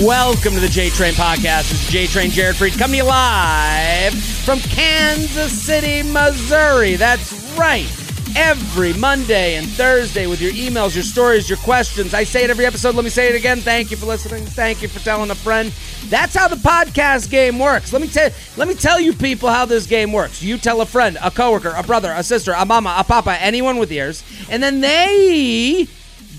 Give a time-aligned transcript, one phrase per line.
[0.00, 1.68] Welcome to the J Train Podcast.
[1.68, 6.96] This is J Train Jared Freid coming to you live from Kansas City, Missouri.
[6.96, 7.86] That's right.
[8.34, 12.14] Every Monday and Thursday with your emails, your stories, your questions.
[12.14, 12.94] I say it every episode.
[12.94, 13.58] Let me say it again.
[13.58, 14.46] Thank you for listening.
[14.46, 15.70] Thank you for telling a friend.
[16.06, 17.92] That's how the podcast game works.
[17.92, 20.42] Let me tell let me tell you people how this game works.
[20.42, 23.76] You tell a friend, a coworker, a brother, a sister, a mama, a papa, anyone
[23.76, 25.86] with ears, and then they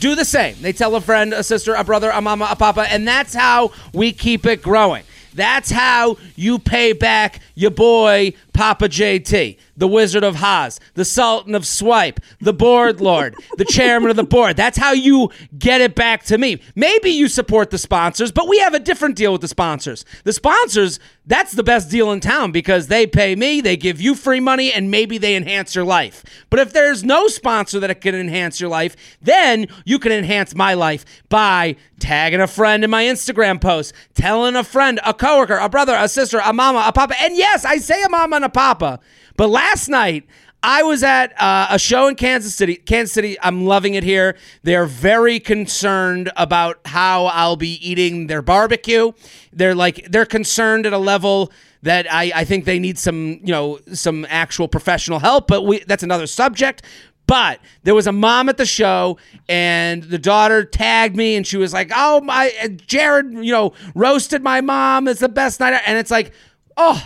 [0.01, 0.55] do the same.
[0.61, 3.71] They tell a friend, a sister, a brother, a mama, a papa, and that's how
[3.93, 5.03] we keep it growing.
[5.33, 11.55] That's how you pay back your boy Papa JT, the Wizard of Haas, the Sultan
[11.55, 14.57] of Swipe, the Board Lord, the Chairman of the Board.
[14.57, 16.61] That's how you get it back to me.
[16.75, 20.05] Maybe you support the sponsors, but we have a different deal with the sponsors.
[20.23, 24.15] The sponsors, that's the best deal in town because they pay me, they give you
[24.15, 26.23] free money, and maybe they enhance your life.
[26.49, 30.73] But if there's no sponsor that can enhance your life, then you can enhance my
[30.73, 35.69] life by tagging a friend in my Instagram post, telling a friend, a coworker, a
[35.69, 37.13] brother, a sister, a mama, a papa.
[37.21, 38.99] And yes, I say a mama and a papa.
[39.35, 40.25] But last night,
[40.63, 42.75] I was at uh, a show in Kansas City.
[42.75, 44.37] Kansas City, I'm loving it here.
[44.63, 49.11] They're very concerned about how I'll be eating their barbecue.
[49.51, 53.51] They're like they're concerned at a level that I, I think they need some you
[53.51, 55.47] know some actual professional help.
[55.47, 56.83] But we that's another subject.
[57.25, 61.57] But there was a mom at the show, and the daughter tagged me, and she
[61.57, 62.51] was like, "Oh my,
[62.85, 65.07] Jared, you know, roasted my mom.
[65.07, 66.33] It's the best night." And it's like,
[66.77, 67.01] oh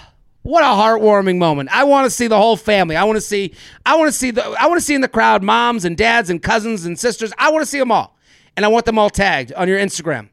[0.46, 1.70] what a heartwarming moment.
[1.72, 2.96] I want to see the whole family.
[2.96, 5.08] I want to see I want to see the I want to see in the
[5.08, 7.34] crowd moms and dads and cousins and sisters.
[7.40, 8.16] I want to see them all.
[8.56, 10.30] And I want them all tagged on your Instagram,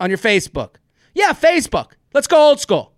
[0.00, 0.76] on your Facebook.
[1.14, 1.92] Yeah, Facebook.
[2.14, 2.94] Let's go old school.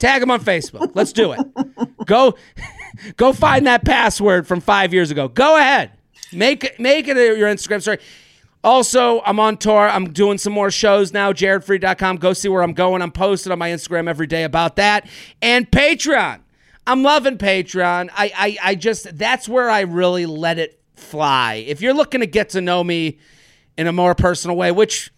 [0.00, 0.90] Tag them on Facebook.
[0.94, 1.40] Let's do it.
[2.06, 2.34] go
[3.16, 5.28] go find that password from 5 years ago.
[5.28, 5.92] Go ahead.
[6.32, 7.98] Make it make it your Instagram story.
[8.64, 9.88] Also, I'm on tour.
[9.88, 11.32] I'm doing some more shows now.
[11.32, 12.16] JaredFreid.com.
[12.16, 13.02] Go see where I'm going.
[13.02, 15.08] I'm posting on my Instagram every day about that.
[15.40, 16.40] And Patreon.
[16.86, 18.10] I'm loving Patreon.
[18.12, 21.64] I, I, I just, that's where I really let it fly.
[21.66, 23.18] If you're looking to get to know me
[23.76, 25.10] in a more personal way, which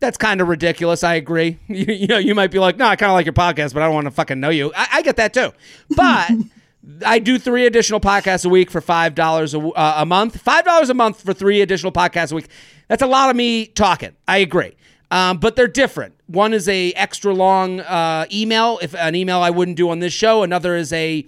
[0.00, 1.02] that's kind of ridiculous.
[1.02, 1.58] I agree.
[1.68, 3.82] You, you, know, you might be like, no, I kind of like your podcast, but
[3.82, 4.72] I don't want to fucking know you.
[4.74, 5.52] I, I get that too.
[5.96, 6.30] But.
[7.04, 10.40] I do three additional podcasts a week for five dollars a, uh, a month.
[10.40, 12.48] Five dollars a month for three additional podcasts a week.
[12.88, 14.16] That's a lot of me talking.
[14.26, 14.74] I agree.
[15.10, 16.14] Um, but they're different.
[16.26, 20.12] One is a extra long uh, email, if an email I wouldn't do on this
[20.12, 20.42] show.
[20.42, 21.26] Another is a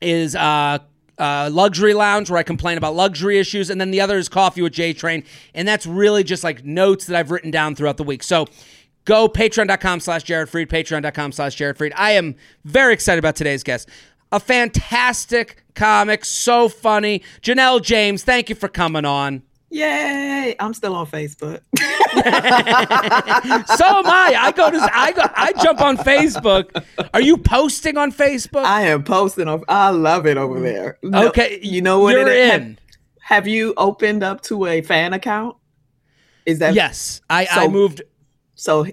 [0.00, 0.78] is uh,
[1.18, 4.62] uh, luxury lounge where I complain about luxury issues, and then the other is coffee
[4.62, 8.02] with J Train, and that's really just like notes that I've written down throughout the
[8.04, 8.22] week.
[8.22, 8.46] So
[9.04, 11.92] go patreon.com slash Jared Freid, patreon.com slash Jared Freid.
[11.96, 12.34] I am
[12.64, 13.88] very excited about today's guest.
[14.34, 17.22] A fantastic comic, so funny.
[17.40, 19.44] Janelle James, thank you for coming on.
[19.70, 20.56] Yay!
[20.58, 21.60] I'm still on Facebook.
[21.78, 21.84] so
[23.86, 24.34] am I.
[24.36, 26.84] I go to I go I jump on Facebook.
[27.14, 28.64] Are you posting on Facebook?
[28.64, 30.98] I am posting on I love it over there.
[31.04, 31.60] No, okay.
[31.62, 32.50] You know what you're it in.
[32.50, 32.78] Have,
[33.20, 35.56] have, you opened up to a fan account?
[36.44, 37.20] Is that Yes.
[37.30, 38.02] I, so, I moved
[38.56, 38.84] so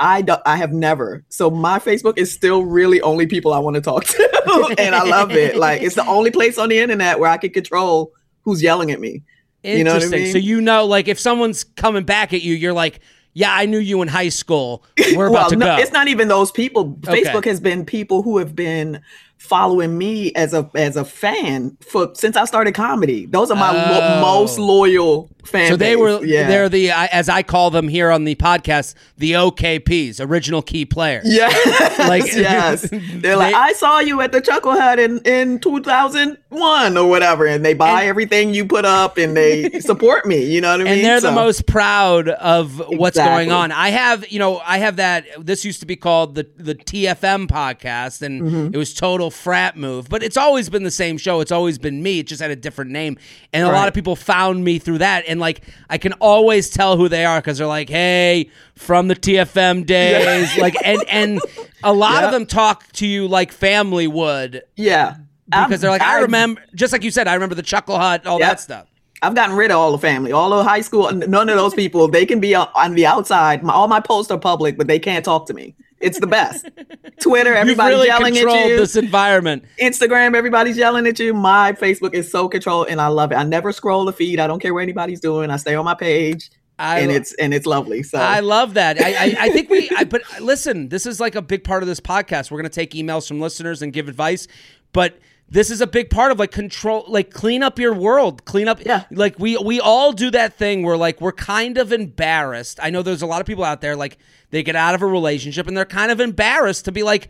[0.00, 1.22] I don't, I have never.
[1.28, 4.74] So my Facebook is still really only people I want to talk to.
[4.78, 5.56] and I love it.
[5.56, 8.12] Like it's the only place on the internet where I can control
[8.42, 9.22] who's yelling at me.
[9.62, 9.78] Interesting.
[9.78, 10.32] You know I mean?
[10.32, 13.00] So you know, like if someone's coming back at you, you're like,
[13.34, 14.84] yeah, I knew you in high school.
[15.14, 15.76] We're about well, to no, go.
[15.76, 16.98] It's not even those people.
[17.06, 17.22] Okay.
[17.22, 19.02] Facebook has been people who have been
[19.36, 23.26] following me as a as a fan for since I started comedy.
[23.26, 23.92] Those are my oh.
[23.92, 25.70] lo- most loyal fans.
[25.70, 26.48] So they were yeah.
[26.48, 31.24] they're the as I call them here on the podcast, the OKPs, original key players.
[31.26, 31.48] Yeah.
[31.98, 32.88] like yes.
[33.14, 37.64] They're like I saw you at the Chuckle Hut in in 2001 or whatever and
[37.64, 40.84] they buy and, everything you put up and they support me, you know what I
[40.84, 40.92] mean?
[40.94, 41.28] And they're so.
[41.28, 43.46] the most proud of what's exactly.
[43.46, 43.72] going on.
[43.72, 47.48] I have, you know, I have that this used to be called the the TFM
[47.48, 48.74] podcast and mm-hmm.
[48.74, 51.40] it was total frat move, but it's always been the same show.
[51.40, 52.20] It's always been me.
[52.20, 53.18] It just had a different name.
[53.52, 55.24] And a lot of people found me through that.
[55.30, 59.14] And like, I can always tell who they are because they're like, hey, from the
[59.14, 60.56] TFM days.
[60.56, 60.62] Yeah.
[60.62, 61.40] like, and, and
[61.84, 64.62] a lot of them talk to you like family would.
[64.76, 65.16] Yeah.
[65.46, 67.98] Because I'm, they're like, I, I remember, just like you said, I remember the Chuckle
[67.98, 68.86] Hut, all that stuff.
[69.22, 71.10] I've gotten rid of all the family, all the high school.
[71.12, 72.08] None of those people.
[72.08, 73.62] They can be uh, on the outside.
[73.62, 75.76] My, all my posts are public, but they can't talk to me.
[76.00, 76.68] It's the best.
[77.20, 78.78] Twitter, everybody's really yelling at you.
[78.78, 79.64] This environment.
[79.80, 81.34] Instagram, everybody's yelling at you.
[81.34, 83.34] My Facebook is so controlled, and I love it.
[83.36, 84.40] I never scroll the feed.
[84.40, 85.50] I don't care what anybody's doing.
[85.50, 86.50] I stay on my page.
[86.78, 88.02] I, and it's and it's lovely.
[88.02, 88.98] So I love that.
[88.98, 89.90] I I, I think we.
[89.94, 92.50] I, but listen, this is like a big part of this podcast.
[92.50, 94.48] We're going to take emails from listeners and give advice,
[94.92, 95.18] but
[95.50, 98.84] this is a big part of like control like clean up your world clean up
[98.84, 99.04] Yeah.
[99.10, 103.02] like we we all do that thing where like we're kind of embarrassed i know
[103.02, 104.18] there's a lot of people out there like
[104.50, 107.28] they get out of a relationship and they're kind of embarrassed to be like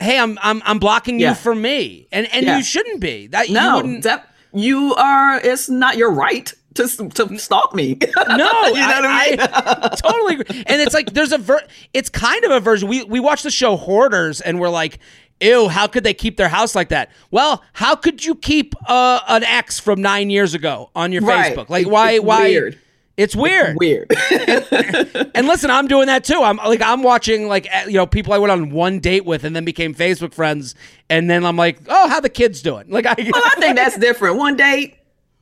[0.00, 1.30] hey i'm i'm, I'm blocking Yeah.
[1.30, 2.58] you for me and and Yeah.
[2.58, 5.40] you shouldn't be that you No, wouldn't that you are.
[5.40, 7.98] It's not your right to to stalk me.
[8.28, 9.38] No, you know what I mean.
[9.96, 10.62] totally agree.
[10.68, 12.88] And it's like there's a ver- it's kind of a version.
[12.88, 15.00] We we watch the show Hoarders and we're like,
[15.40, 17.10] ew, how could they keep their house like that?
[17.30, 21.56] Well, how could you keep uh, an ex from nine years ago on your Right.
[21.56, 21.68] Facebook?
[21.68, 22.78] Like why it's why weird.
[23.16, 23.76] It's weird.
[23.78, 24.10] Weird.
[25.36, 26.40] And listen, I'm doing that too.
[26.40, 29.42] I'm like I'm watching like eh, you know people I went on one date with
[29.42, 30.76] and then became Facebook friends,
[31.10, 32.88] and then I'm like, oh, how the kids doing?
[32.88, 34.36] Like I well, I think that's different.
[34.36, 34.96] One date,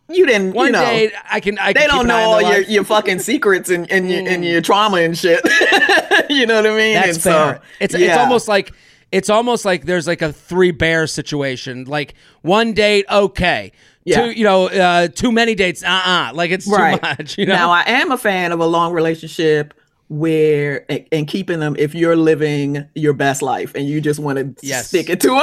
[0.08, 0.54] you didn't.
[0.54, 2.68] one you know, date I can I they can don't know all your, life.
[2.70, 5.42] your fucking secrets and, and, your, and your trauma and shit.
[6.30, 6.94] you know what I mean?
[6.94, 7.56] That's and fair.
[7.56, 8.72] So, it's it's almost like
[9.12, 11.84] it's almost like there's like a three bear situation.
[11.84, 13.72] Like one date, okay.
[14.04, 14.24] Yeah.
[14.24, 17.00] Two, you know, uh, too many dates, uh, uh Like it's right.
[17.00, 17.38] too much.
[17.38, 17.54] You know.
[17.54, 19.74] Now, I am a fan of a long relationship
[20.08, 24.38] where and, and keeping them if you're living your best life and you just want
[24.38, 24.88] to Yes.
[24.88, 25.40] stick it to them.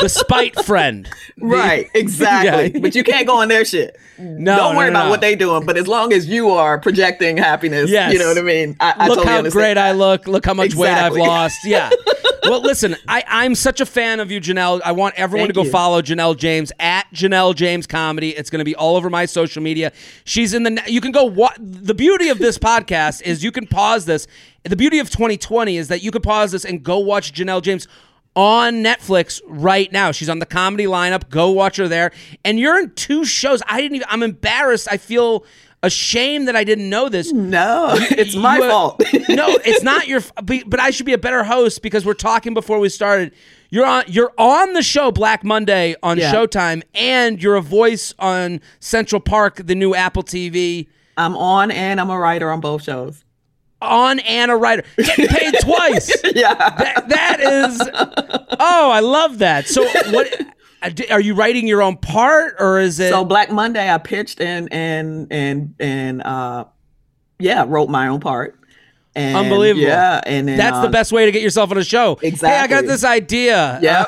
[0.00, 1.08] The spite friend.
[1.36, 2.72] Right, exactly.
[2.74, 2.78] Yeah.
[2.80, 3.98] But you can't go on their shit.
[4.18, 5.10] No, Don't worry no, about no.
[5.10, 5.66] what they doing.
[5.66, 8.12] But as long as you are projecting happiness, Yes.
[8.12, 8.76] you know what I mean.
[8.78, 9.60] I, I look totally how understand.
[9.60, 10.28] great I look.
[10.28, 11.58] Look how much weight I've lost.
[11.64, 11.90] Yeah.
[12.44, 14.80] well, listen, I, I'm such a fan of you, Janelle.
[14.84, 15.70] I want everyone Thank to go you.
[15.70, 18.30] follow Janelle James at Janelle James Comedy.
[18.30, 19.90] It's going to be all over my social media.
[20.24, 20.80] She's in the.
[20.86, 21.24] You can go.
[21.24, 24.28] What the beauty of this podcast is, you can pause this.
[24.62, 27.88] The beauty of 2020 is that you can pause this and go watch Janelle James.
[28.36, 30.10] On Netflix right now.
[30.10, 31.28] She's on the comedy lineup.
[31.30, 32.10] Go watch her there.
[32.44, 33.62] And you're in two shows.
[33.68, 34.88] I didn't even, I'm embarrassed.
[34.90, 35.44] I feel
[35.84, 37.30] ashamed that I didn't know this.
[37.32, 39.00] No, it's my You, uh, fault.
[39.28, 40.20] no, it's not your.
[40.42, 43.32] But but I should be a better host because we're talking before we started.
[43.70, 44.04] You're on.
[44.08, 46.32] You're on the show Black Monday on Yeah.
[46.32, 50.88] Showtime, and you're a voice on Central Park, the new Apple TV.
[51.16, 53.23] I'm on and I'm a writer on both shows.
[53.84, 56.10] On Anna Ryder, getting paid twice.
[56.34, 56.54] Yeah.
[56.54, 57.80] That, that is.
[58.60, 59.66] Oh, I love that.
[59.68, 60.40] So what?
[60.82, 63.10] uh, Are you writing your own part, or is it?
[63.10, 66.64] So Black Monday, I pitched and and and and uh,
[67.38, 68.58] yeah, wrote my own part.
[69.16, 69.86] And, Unbelievable.
[69.86, 72.18] Yeah, and then, that's the uh, best way to get yourself on a show.
[72.20, 72.48] Exactly.
[72.48, 73.78] Hey, I got this idea.
[73.80, 74.06] Yeah.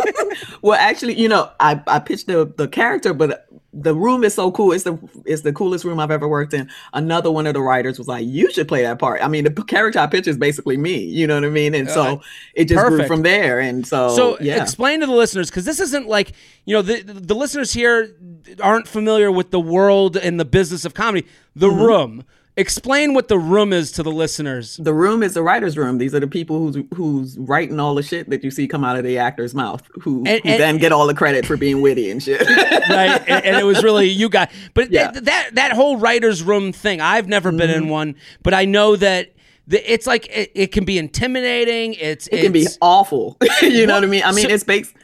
[0.62, 4.50] well, actually, you know, I I pitched the the character, but the room is so
[4.50, 4.72] cool.
[4.72, 6.70] It's the it's the coolest room I've ever worked in.
[6.94, 9.50] Another one of the writers was like, "You should play that part." I mean, the
[9.62, 10.96] character I pitched is basically me.
[11.04, 11.74] You know what I mean?
[11.74, 12.22] And so
[12.54, 13.60] it just grew from there.
[13.60, 14.62] And so, So yeah.
[14.62, 16.32] explain to the listeners because this isn't like
[16.64, 18.16] you know the the listeners here
[18.62, 21.26] aren't familiar with the world and the business of comedy.
[21.54, 21.80] The Mm-hmm.
[21.82, 22.24] room.
[22.58, 24.76] Explain what the room is to the listeners.
[24.76, 25.98] the room is the writer's room.
[25.98, 28.96] These are the people who's who's writing all the shit that you see come out
[28.96, 31.80] of the actor's mouth, who, And- who and- then get all the credit for being
[31.80, 32.40] witty and shit.
[32.90, 33.22] right?
[33.28, 34.48] and, and it was really you guys.
[34.74, 35.12] But Yeah.
[35.12, 37.82] th- that that whole writers' room thing, I've never been Mm-hmm.
[37.84, 39.32] in one, but I know that
[39.68, 41.94] the, it's like it, it can be intimidating.
[41.94, 43.36] It's it can be awful.
[43.62, 44.22] you know What- what I mean?
[44.24, 44.94] I mean, so- it's based.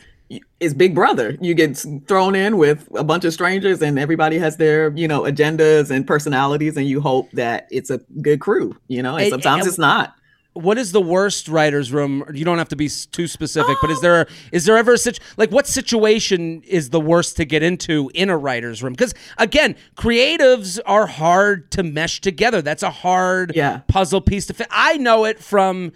[0.58, 1.36] It's Big Brother.
[1.40, 1.76] You get
[2.08, 6.06] thrown in with a bunch of strangers, and everybody has their, you know, agendas and
[6.06, 9.14] personalities, and you hope that it's a good crew, you know.
[9.16, 10.14] And And- sometimes and- it's not.
[10.54, 12.24] what is the worst writers' room?
[12.32, 14.00] You don't have to be too specific, but is oh.
[14.02, 18.10] there is there ever a situ- like what situation is the worst to get into
[18.14, 18.94] in a writers' room?
[18.94, 22.62] Because again, creatives are hard to mesh together.
[22.62, 23.80] That's a hard Yeah.
[23.88, 24.68] puzzle piece to fit.
[24.70, 25.92] I know it from.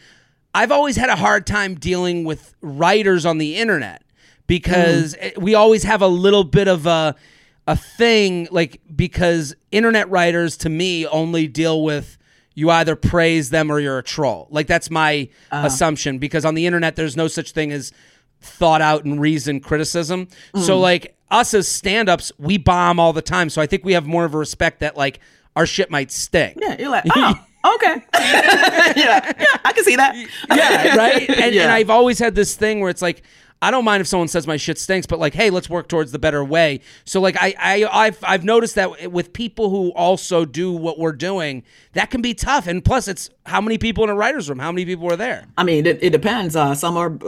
[0.54, 4.02] I've always had a hard time dealing with writers on the internet
[4.48, 5.38] because Mm.
[5.42, 7.14] we always have a little bit of a
[7.68, 12.16] a thing like because internet writers to me only deal with
[12.54, 14.48] you either praise them or you're a troll.
[14.50, 15.66] Like that's my Uh-huh.
[15.66, 17.92] assumption because on the internet there's no such thing as
[18.40, 20.26] thought out and reasoned criticism.
[20.56, 20.62] Mm.
[20.66, 23.50] So like us as stand-ups, we bomb all the time.
[23.50, 25.20] So I think we have more of a respect that like
[25.54, 26.56] our shit might stink.
[26.60, 27.34] Yeah, you're like, oh,
[27.74, 30.16] okay, yeah, yeah, I can see that.
[30.54, 31.28] yeah, right.
[31.42, 33.22] And, and I've always had this thing where it's like,
[33.60, 36.12] I don't mind if someone says my shit stinks, but like, hey, let's work towards
[36.12, 36.80] the better way.
[37.04, 41.12] So like, I, I, I've, I've noticed that with people who also do what we're
[41.12, 42.66] doing, that can be tough.
[42.66, 44.60] And plus, it's how many people in a writer's room?
[44.60, 45.46] How many people are there?
[45.56, 46.54] I mean, it, it depends.
[46.54, 47.18] Uh, some are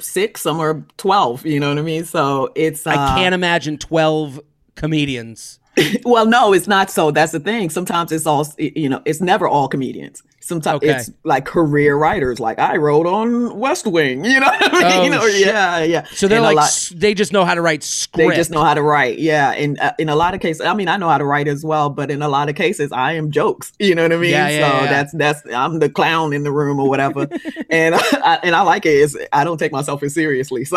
[0.00, 1.46] six, some are twelve.
[1.46, 2.04] You know what I mean?
[2.04, 2.86] So it's.
[2.86, 4.40] Uh, I can't imagine twelve
[4.74, 5.60] comedians.
[6.04, 7.10] Well, no, it's not so.
[7.10, 7.68] That's the thing.
[7.68, 10.22] Sometimes it's all, you know, it's never all comedians.
[10.46, 10.94] Sometimes Okay.
[10.94, 15.12] it's like career writers, like I wrote on West Wing, you know what I mean?
[15.14, 15.46] Oh, Or, shit.
[15.48, 16.04] yeah, yeah.
[16.12, 17.82] So they're like lot- they just know how to write
[18.14, 19.50] they just know how to write, yeah.
[19.52, 21.64] And uh, in a lot of cases, I mean, I know how to write as
[21.64, 23.72] well, but in a lot of cases, I am jokes.
[23.80, 24.30] You know what I mean?
[24.30, 24.90] Yeah, yeah, so yeah.
[24.90, 27.26] that's that's I'm the clown in the room or whatever,
[27.70, 28.90] and I, and I like it.
[28.90, 30.64] It's, I don't take myself as seriously.
[30.64, 30.76] So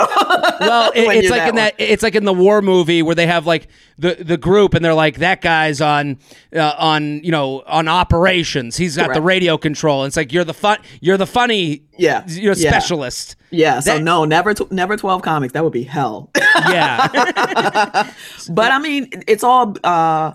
[0.60, 1.56] well, it- it's like in one.
[1.56, 3.68] that it's like in the war movie where they have like
[4.00, 6.18] the the group and they're like that guy's on
[6.56, 8.78] uh, on you know on operations.
[8.78, 10.04] He's got the radio control.
[10.06, 12.70] It's like you're the fun you're the funny Yeah, you know yeah.
[12.72, 13.36] specialist.
[13.52, 15.54] Yeah, so That- no, never, tw- never twelve comics.
[15.54, 16.30] That would be hell.
[16.70, 17.08] Yeah.
[18.50, 19.76] but I mean, it's all.
[19.84, 20.34] uh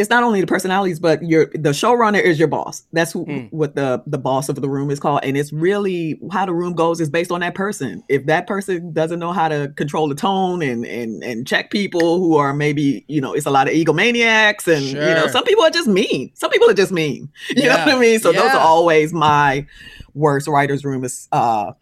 [0.00, 2.84] It's not only the personalities, but your the showrunner is your boss.
[2.92, 3.52] That's who, Mm.
[3.52, 6.72] what the the boss of the room is called, and it's really how the room
[6.72, 8.02] goes is based on that person.
[8.08, 12.18] If that person doesn't know how to control the tone and and and check people
[12.18, 15.64] who are maybe you know, it's a lot of egomaniacs, and you know, some people
[15.64, 16.30] are just mean.
[16.34, 17.28] Some people are just mean.
[17.50, 18.20] You know what I mean?
[18.20, 19.66] So those are always my
[20.14, 21.72] worst writers' room is uh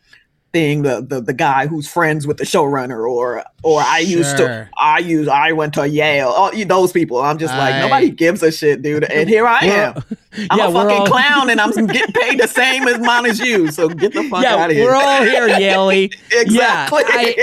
[0.59, 4.69] thing the, the the guy who's friends with the showrunner or or I used to
[4.77, 6.33] I use I went to Yale.
[6.37, 7.21] Oh those people.
[7.21, 9.05] I'm just like I- nobody gives a shit dude.
[9.05, 9.95] And here I am.
[10.51, 13.71] I'm a fucking all- clown and I'm getting paid the same amount as you.
[13.71, 14.85] So get the fuck yeah, out of here.
[14.87, 16.13] we're all here, Yaley.
[16.33, 17.03] exactly.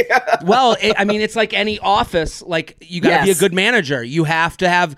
[0.10, 2.41] Yeah, I, well, it, I mean, it's like any office.
[2.41, 4.03] Like you got to be a good manager.
[4.03, 4.95] You have to have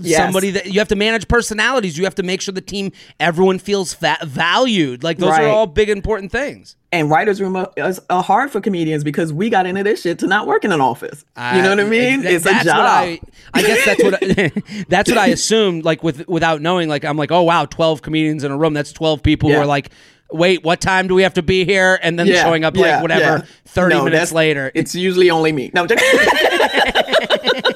[0.00, 0.18] Yes.
[0.22, 1.96] somebody that you have to manage personalities.
[1.96, 2.90] You have to make sure the team,
[3.20, 5.04] everyone feels fa- valued.
[5.04, 6.74] Like those are all big important things.
[6.92, 10.18] and writers room are, is, are hard for comedians because we got into this shit
[10.20, 12.78] to not work in an office you know what I mean th- it's a job
[12.78, 13.20] I,
[13.52, 14.52] I guess that's what I,
[14.88, 15.84] that's what I assumed.
[15.84, 18.74] Like with without knowing, like I'm like, oh wow, twelve comedians in a room.
[18.74, 19.90] That's twelve people who are like.
[20.32, 22.00] Wait, what time do we have to be here?
[22.02, 23.42] And then Yeah, showing up yeah, like whatever, yeah.
[23.64, 24.72] thirty No, minutes later.
[24.74, 25.86] it's usually only me no.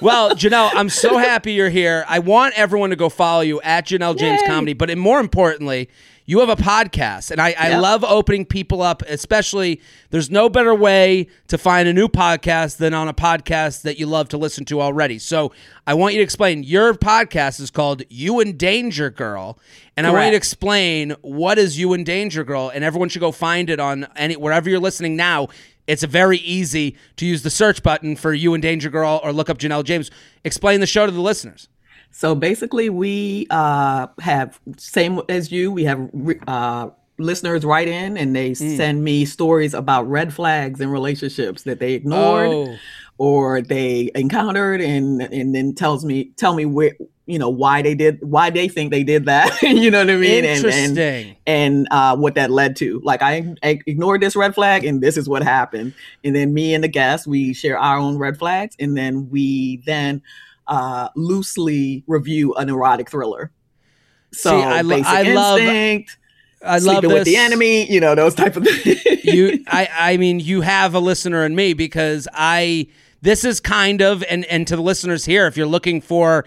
[0.00, 2.04] Well, Janelle, I'm so happy you're here.
[2.08, 4.46] I want everyone to go follow you at Janelle James Yay.
[4.46, 5.88] Comedy, but more importantly,
[6.26, 9.02] you have a podcast, and I, love opening people up.
[9.02, 13.98] Especially, there's no better way to find a new podcast than on a podcast that
[13.98, 15.18] you love to listen to already.
[15.18, 15.52] So,
[15.86, 16.62] I want you to explain.
[16.62, 19.58] Your podcast is called "You in Danger Girl,"
[19.96, 23.20] and I want you to explain what is "You in Danger Girl," and everyone should
[23.20, 25.48] go find it on any wherever you're listening now.
[25.86, 29.50] It's very easy to use the search button for "You in Danger Girl" or look
[29.50, 30.10] up Janelle James.
[30.42, 31.68] Explain the show to the listeners.
[32.16, 35.72] So basically, we uh, have same as you.
[35.72, 36.08] We have
[36.46, 38.76] uh, listeners write in and they Mm.
[38.76, 42.76] send me stories about red flags in relationships that they ignored Oh.
[43.18, 46.92] or they encountered, and and then tells me tell me where
[47.26, 49.60] you know why they did why they think they did that.
[49.62, 50.44] you know what I mean?
[50.44, 50.98] And- Interesting.
[50.98, 53.00] And, and uh, what that led to.
[53.02, 55.94] Like I, I ignored this red flag, and this is what happened.
[56.22, 59.82] And then me and the guest, we share our own red flags, and then we
[59.84, 60.22] then
[60.66, 63.50] uh, loosely review an erotic thriller.
[64.32, 66.18] So See, I lo- basic I love- instinct,
[66.64, 67.12] I love this.
[67.12, 69.04] with the enemy, you know those type of things.
[69.24, 72.88] you, I, I mean, you have a listener in me because I.
[73.22, 76.44] This is kind of, and and to the listeners here, if you're looking for,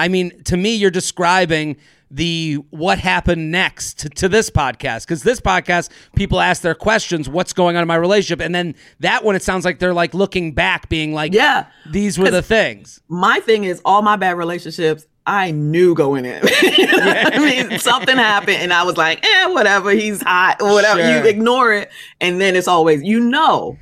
[0.00, 1.76] I mean, to me, you're describing
[2.10, 7.28] the what happened next to, to this podcast because this podcast people ask their questions
[7.28, 10.12] what's going on in my relationship and then that one it sounds like they're like
[10.12, 14.36] looking back being like yeah, these were the things my thing is all my bad
[14.36, 15.06] relationships.
[15.26, 16.42] I knew going in.
[16.62, 19.90] You know what I mean, something happened, and I was like, "Eh, whatever.
[19.90, 21.22] He's hot, whatever." Sure.
[21.22, 23.78] You ignore it, and then it's always you know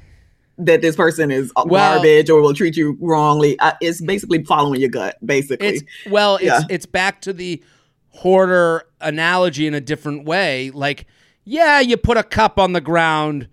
[0.59, 3.59] that this person is Well- garbage or will treat you wrongly.
[3.59, 5.69] Uh, it's basically following your gut, basically.
[5.69, 6.61] It's well, it's Yeah.
[6.69, 7.63] it's back to the
[8.11, 10.71] hoarder analogy in a different way.
[10.71, 11.07] Like,
[11.45, 13.49] yeah, you put a cup on the ground,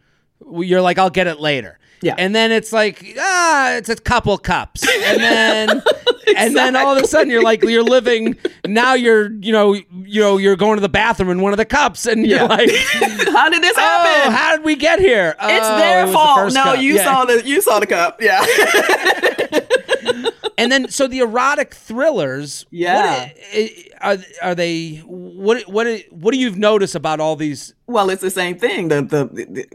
[0.60, 1.78] you're like, I'll get it later.
[2.06, 2.14] Yeah.
[2.20, 4.88] And then it's like, ah, it's a couple cups.
[4.88, 5.82] And then
[6.38, 8.36] and then all of a sudden you're like you're living
[8.68, 11.66] now you're, you know, you know, you're going to the bathroom in one of the
[11.66, 12.42] cups and Yeah.
[12.42, 12.70] you're like,
[13.34, 14.32] How did this Oh, happen?
[14.34, 15.36] how did we get here?
[15.42, 16.40] it's Oh, their the fault.
[16.42, 16.78] first No, cup.
[16.80, 17.04] you Yeah.
[17.06, 18.22] saw the you saw the cup.
[18.22, 18.46] Yeah.
[20.58, 23.30] and then so the erotic thrillers Yeah.
[23.30, 23.72] what,
[24.02, 28.30] are are they what what what do you notice about all these Well, it's the
[28.30, 28.90] same thing.
[28.90, 29.66] The, the the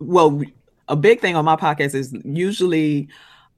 [0.00, 0.40] well,
[0.88, 3.08] a big thing on my podcast is usually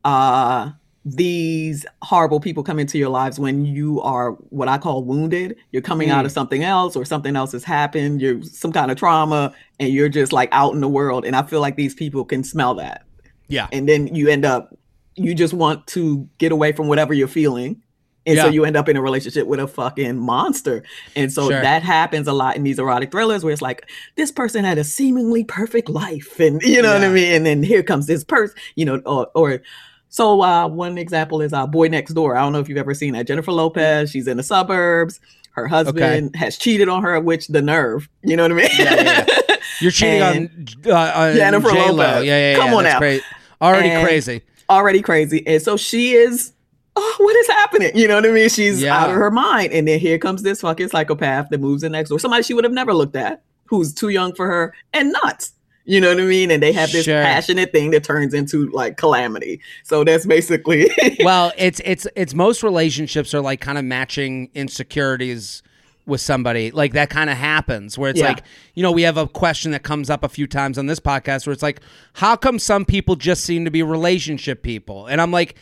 [0.04, 0.70] uh
[1.08, 5.54] these horrible people come into your lives when you are what I call wounded.
[5.70, 6.26] You're coming out Mm.
[6.26, 10.08] of something else or something else has happened, you're some kind of trauma and you're
[10.08, 13.04] just like out in the world and I feel like these people can smell that.
[13.46, 14.76] yeah And then you end up
[15.14, 17.80] you just want to get away from whatever you're feeling.
[18.26, 20.82] And so you end up in a relationship with a fucking monster.
[21.14, 21.60] And so Sure.
[21.60, 24.84] that happens a lot in these erotic thrillers where it's like, this person had a
[24.84, 26.40] seemingly perfect life.
[26.40, 27.32] And you know what I mean?
[27.32, 29.62] And then here comes this person, you know, or, or
[30.08, 32.36] so uh, one example is uh, Boy Next Door.
[32.36, 33.26] I don't know if you've ever seen that.
[33.26, 35.20] Jennifer Lopez, she's in the suburbs.
[35.52, 38.08] Her husband has cheated on her, which the nerve.
[38.22, 38.68] You know what I mean?
[38.78, 39.56] Yeah, yeah.
[39.80, 41.92] You're cheating on, uh, on Jennifer J-Lo.
[41.92, 42.24] Lopez.
[42.24, 42.56] Yeah, yeah, yeah.
[42.58, 42.98] Come on now.
[42.98, 43.18] cra-
[43.60, 44.42] Already And- crazy.
[44.68, 45.46] already crazy.
[45.46, 46.52] And so she is,
[46.96, 47.90] oh, what is happening?
[47.94, 48.48] You know what I mean?
[48.48, 48.98] She's Yeah.
[48.98, 49.72] out of her mind.
[49.72, 52.18] And then here comes this fucking psychopath that moves in next door.
[52.18, 55.52] Somebody she would have never looked at, who's too young for her and nuts.
[55.88, 56.50] You know what I mean?
[56.50, 57.22] And they have this Sure.
[57.22, 59.60] passionate thing that turns into like calamity.
[59.84, 65.62] So that's basically well, it's it's it's most relationships are like kind of matching insecurities
[66.06, 66.70] with somebody.
[66.70, 68.28] Like that kind of happens where it's Yeah.
[68.28, 68.42] like,
[68.74, 71.46] you know, we have a question that comes up a few times on this podcast
[71.46, 71.80] where it's like,
[72.14, 75.06] how come some people just seem to be relationship people?
[75.06, 75.56] And I'm like,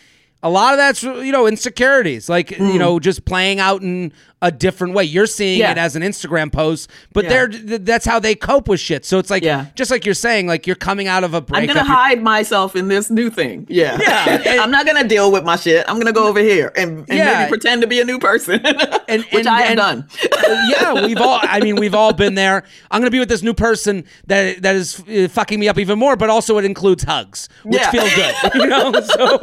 [0.44, 2.78] a lot of that's you know insecurities, like you hmm.
[2.78, 4.12] know, just playing out in
[4.44, 5.02] a different way.
[5.04, 5.58] You're seeing.
[5.58, 5.72] Yeah.
[5.72, 7.30] it as an Instagram post, but Yeah.
[7.30, 9.04] they're th- that's how they cope with shit.
[9.04, 9.66] So it's like, Yeah.
[9.74, 12.88] just like you're saying, like you're coming out of a I'm gonna hide myself in
[12.88, 13.66] this new thing.
[13.70, 13.98] Yeah.
[14.00, 15.84] Yeah, and- I'm not gonna deal with my shit.
[15.88, 18.60] I'm gonna go over here and, and maybe pretend to be a new person.
[19.08, 20.08] And- which and- I have done.
[20.68, 21.38] yeah, we've all.
[21.42, 22.64] I mean, we've all been there.
[22.90, 25.98] I'm gonna be with this new person that that is uh, fucking me up even
[25.98, 28.34] more, but also it includes hugs, which feel good.
[28.54, 29.38] You know, so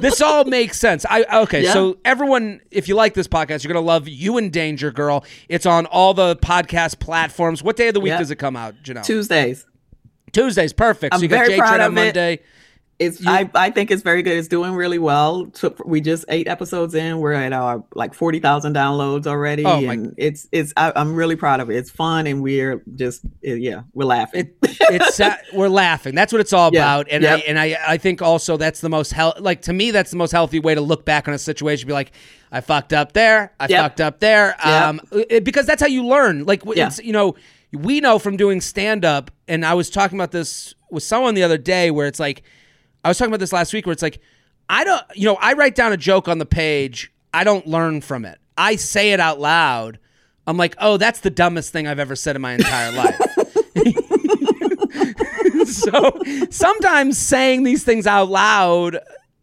[0.00, 1.04] this all makes sense.
[1.08, 1.64] I okay.
[1.66, 5.24] So everyone, if you like this podcast, you're gonna love You in Danger Girl.
[5.48, 7.62] It's on all the podcast platforms.
[7.62, 8.18] What day of the week Yeah.
[8.18, 9.04] does it come out, Janelle?
[9.04, 9.66] Tuesdays.
[10.32, 10.72] Tuesdays.
[10.72, 11.14] Perfect.
[11.14, 11.94] I'm so you got very J proud on of it.
[12.06, 12.40] Monday.
[13.00, 14.36] It's I, I think it's very good.
[14.38, 15.46] It's doing really well.
[15.46, 17.18] Took we just eight episodes in.
[17.18, 21.16] We're at our like forty thousand downloads already, Oh, my- and it's it's I, I'm
[21.16, 21.76] really proud of it.
[21.76, 24.52] It's fun, and we're just yeah, we're laughing.
[24.62, 26.14] It, it's uh, we're laughing.
[26.14, 26.82] That's what it's all Yeah.
[26.82, 27.08] about.
[27.10, 30.12] And I and I I think also that's the most hel- like to me that's
[30.12, 31.88] the most healthy way to look back on a situation.
[31.88, 32.12] Be like,
[32.54, 33.52] I fucked up there.
[33.58, 33.82] I Yep.
[33.82, 34.54] fucked up there.
[34.64, 34.82] Yep.
[34.82, 36.44] Um, it- because that's how you learn.
[36.44, 36.86] Like Yeah.
[36.86, 37.34] it's you know
[37.72, 39.30] we know from doing stand up.
[39.48, 42.42] And I was talking about this with someone the other day where it's like
[43.04, 44.20] I was talking about this last week where it's like
[44.68, 47.10] I don't you know I write down a joke on the page.
[47.34, 48.38] I don't learn from it.
[48.56, 49.98] I say it out loud.
[50.46, 53.18] I'm like, oh, that's the dumbest thing I've ever said in my entire life.
[55.66, 56.12] so
[56.50, 58.98] sometimes saying these things out loud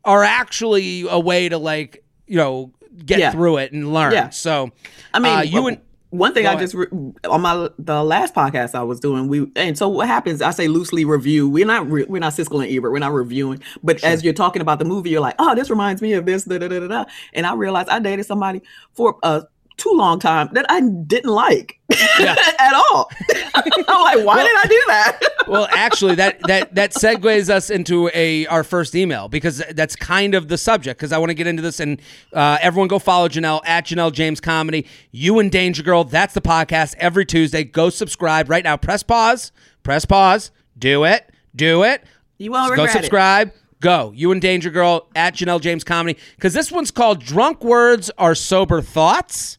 [0.06, 2.72] are actually a way to like you know
[3.06, 3.32] get Yeah.
[3.32, 4.12] through it and learn.
[4.14, 4.30] Yeah.
[4.30, 4.72] So
[5.14, 6.60] I mean, uh, you w- and one thing I ahead.
[6.60, 6.88] just re-
[7.30, 10.42] on my the last podcast I was doing, we and so what happens?
[10.42, 11.48] I say loosely review.
[11.48, 12.92] We're not re, we're not Siskel and Ebert.
[12.92, 13.62] We're not reviewing.
[13.82, 16.44] But as you're talking about the movie, you're like, oh, this reminds me of this.
[16.44, 17.06] Da, da, da, da, da.
[17.34, 18.62] And I realized I dated somebody
[18.94, 19.44] for a
[19.82, 21.80] too long time that I didn't like
[22.20, 22.36] Yeah.
[22.60, 23.10] at all.
[23.56, 23.66] I'm
[24.04, 25.20] like, why did I do that?
[25.48, 30.36] well, actually, that that that segues us into a our first email because that's kind
[30.36, 31.00] of the subject.
[31.00, 32.00] Because I want to get into this, and
[32.34, 34.86] uh, everyone go follow Janelle at Janelle James Comedy.
[35.12, 36.04] You in Danger Girl.
[36.04, 37.64] That's the podcast every Tuesday.
[37.64, 38.78] Go subscribe right now.
[38.78, 39.52] Press pause.
[39.84, 40.52] Press pause.
[40.78, 41.30] Do it.
[41.56, 42.04] Do it.
[42.38, 43.00] You won't go regret it.
[43.00, 43.52] subscribe.
[43.82, 44.14] Go.
[44.16, 46.20] You in Danger Girl at Janelle James Comedy.
[46.36, 49.58] Because this one's called Drunk Words Are Sober Thoughts.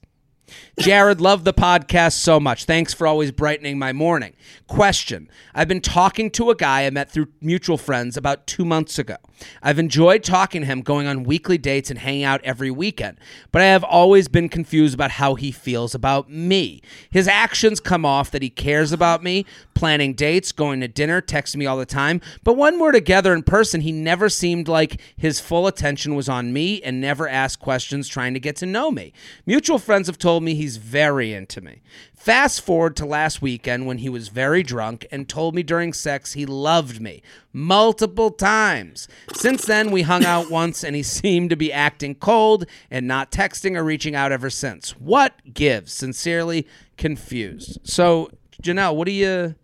[0.83, 2.65] Jared, love the podcast so much.
[2.65, 4.35] Thanks for always brightening my morning.
[4.67, 8.99] Question I've been talking to a guy I met through mutual friends about two months
[8.99, 9.15] ago.
[9.63, 13.19] I've enjoyed talking to him, going on weekly dates and hanging out every weekend,
[13.51, 16.83] but I have always been confused about how he feels about me.
[17.11, 21.57] His actions come off that he cares about me, planning dates, going to dinner, texting
[21.57, 25.41] me all the time, but when we're together in person, he never seemed like his
[25.41, 29.13] full attention was on me and never asked questions trying to get to know me.
[29.47, 31.81] Mutual friends have told me he's very into me.
[32.15, 36.35] Fast forward to last weekend when he was very drunk and told me during sex
[36.35, 37.21] he loved me
[37.53, 39.09] multiple times.
[39.35, 43.31] Since then, we hung out once and he seemed to be acting cold and not
[43.31, 44.93] texting or reaching out ever since.
[44.93, 45.93] What gives?
[45.93, 47.79] Sincerely confused.
[47.85, 48.31] So,
[48.63, 49.55] Janelle, what do you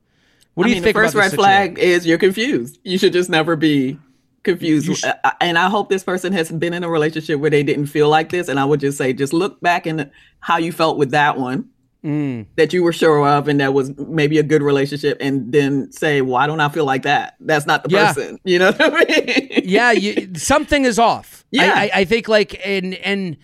[0.55, 2.79] what do I you mean, think the first red flag is you're confused.
[2.83, 3.97] You should just never be
[4.43, 4.93] confused.
[4.97, 7.87] Sh- Uh, and I hope this person has been in a relationship where they didn't
[7.87, 8.49] feel like this.
[8.49, 11.69] And I would just say, just look back and how you felt with that one
[12.05, 12.47] Mm.
[12.55, 16.21] that you were sure of, and that was maybe a good relationship, and then say,
[16.23, 17.35] why don't I feel like that?
[17.41, 18.13] That's not the Yeah.
[18.13, 18.39] person.
[18.45, 19.63] You know what I mean?
[19.65, 21.45] yeah, you, something is off.
[21.51, 21.73] Yeah.
[21.75, 23.37] I, I, I think like and and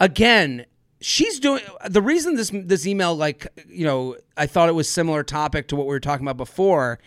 [0.00, 0.66] again,
[1.00, 5.22] she's doing the reason this this email like you know I thought it was similar
[5.22, 6.98] topic to what we were talking about before,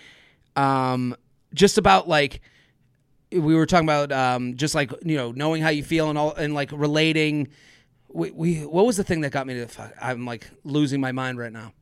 [0.55, 1.15] um,
[1.53, 2.41] just about like
[3.31, 6.33] we were talking about um, just like you know knowing how you feel and all
[6.33, 7.49] and like relating.
[8.17, 10.99] We, we what was the thing that got me to the fuck, I'm like losing
[10.99, 11.73] my mind right now.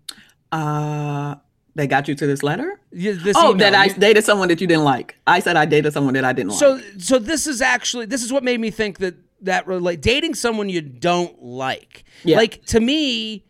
[0.51, 1.35] Uh,
[1.75, 2.79] they got you to this letter?
[2.91, 3.71] Yeah, This Oh, email.
[3.71, 5.17] that I dated someone that you didn't like.
[5.27, 6.83] I said I dated someone that I didn't So like.
[6.83, 10.35] So so this is actually this is what made me think that that relate dating
[10.35, 12.03] someone you don't like.
[12.23, 12.37] Yeah.
[12.37, 13.45] Like to me,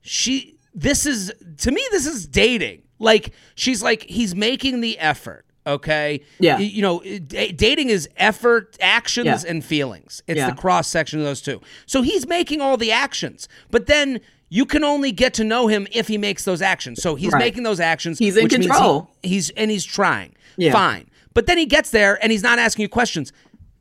[0.00, 2.82] she this is to me this is dating.
[3.00, 5.44] Like she's like he's making the effort.
[5.68, 6.20] Okay.
[6.40, 6.58] Yeah.
[6.58, 9.50] You know, d- dating is effort, actions, Yeah.
[9.50, 10.22] and feelings.
[10.26, 10.50] It's Yeah.
[10.50, 11.60] the cross section of those two.
[11.86, 15.86] So he's making all the actions, but then you can only get to know him
[15.92, 17.02] if he makes those actions.
[17.02, 17.40] So he's Right.
[17.40, 18.18] making those actions.
[18.18, 19.10] He's in means he- control.
[19.22, 20.34] he's and he's trying.
[20.56, 20.72] Yeah.
[20.72, 21.10] Fine.
[21.34, 23.32] But then he gets there and he's not asking you questions.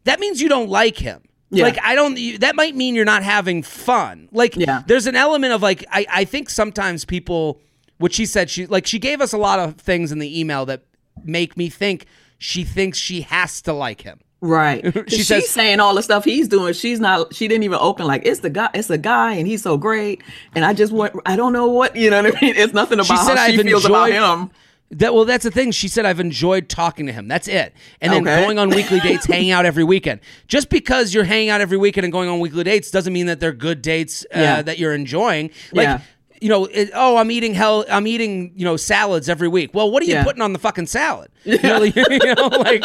[0.03, 1.21] That means you don't like him.
[1.49, 1.63] Yeah.
[1.63, 2.17] Like I don't.
[2.17, 4.27] you- That might mean you're not having fun.
[4.33, 4.83] Like Yeah.
[4.85, 6.05] there's an element of like I.
[6.11, 7.61] I think sometimes people.
[7.99, 10.65] What she said, she like she gave us a lot of things in the email
[10.67, 10.81] that
[11.23, 12.05] make me think
[12.37, 14.19] she thinks she has to like him.
[14.39, 14.83] Right.
[15.09, 16.73] She she's saying all the stuff he's doing.
[16.73, 17.33] She's not.
[17.33, 18.69] She didn't even open like it's the guy.
[18.75, 20.21] It's the guy, and he's so great.
[20.53, 21.13] And I just want.
[21.25, 22.55] I don't know what you know what I mean.
[22.55, 24.51] It's nothing about she said, how she "I've feels about enjoyed- him.
[24.91, 25.71] That well, that's the thing.
[25.71, 27.27] She said I've enjoyed talking to him.
[27.27, 27.73] That's it.
[27.99, 28.41] And then Okay.
[28.41, 30.21] going on weekly dates, hanging out every weekend.
[30.47, 33.41] Just because you're hanging out every weekend and going on weekly dates doesn't mean that
[33.41, 34.61] they're good dates uh, Yeah.
[34.61, 35.49] that you're enjoying.
[35.73, 36.01] Like, Yeah.
[36.41, 37.85] You know, it, oh, I'm eating hell.
[37.89, 39.71] I'm eating you know salads every week.
[39.73, 40.23] Well, what are you Yeah.
[40.23, 41.29] putting on the fucking salad?
[41.45, 42.83] You know, like, you know, like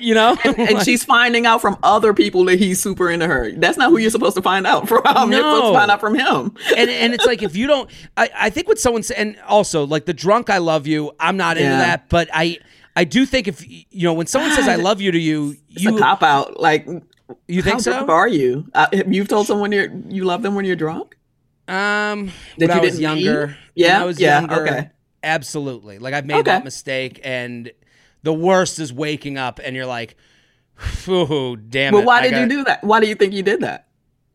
[0.00, 3.52] you know, And she's finding out from other people that he's super into her.
[3.52, 5.02] That's not who you're supposed to find out from.
[5.04, 5.72] You're supposed No.
[5.72, 6.54] to find out from him.
[6.76, 9.86] and and it's like if you don't, I, I think what someone said, and also
[9.86, 11.78] like the drunk I love you, I'm not into Yeah.
[11.78, 12.58] that, but I
[12.96, 15.82] I do think if you know when someone says I love you to you, It's
[15.82, 16.58] you a cop out.
[16.60, 16.86] Like,
[17.46, 17.92] you think how so?
[17.92, 18.66] drunk are you?
[18.74, 21.16] Uh, you've told someone you're you love them when you're drunk.
[21.70, 23.56] Um, That when I you was didn't younger, mean?
[23.74, 23.92] Yeah?
[23.94, 24.90] when I was Yeah, younger, okay.
[25.22, 25.98] absolutely.
[25.98, 26.50] Like I've made Okay.
[26.50, 27.70] that mistake, and
[28.22, 30.16] the worst is waking up and you're like,
[31.08, 32.82] "Ooh, damn Well, it!" why I did got- you do that?
[32.84, 33.86] Why do you think you did that?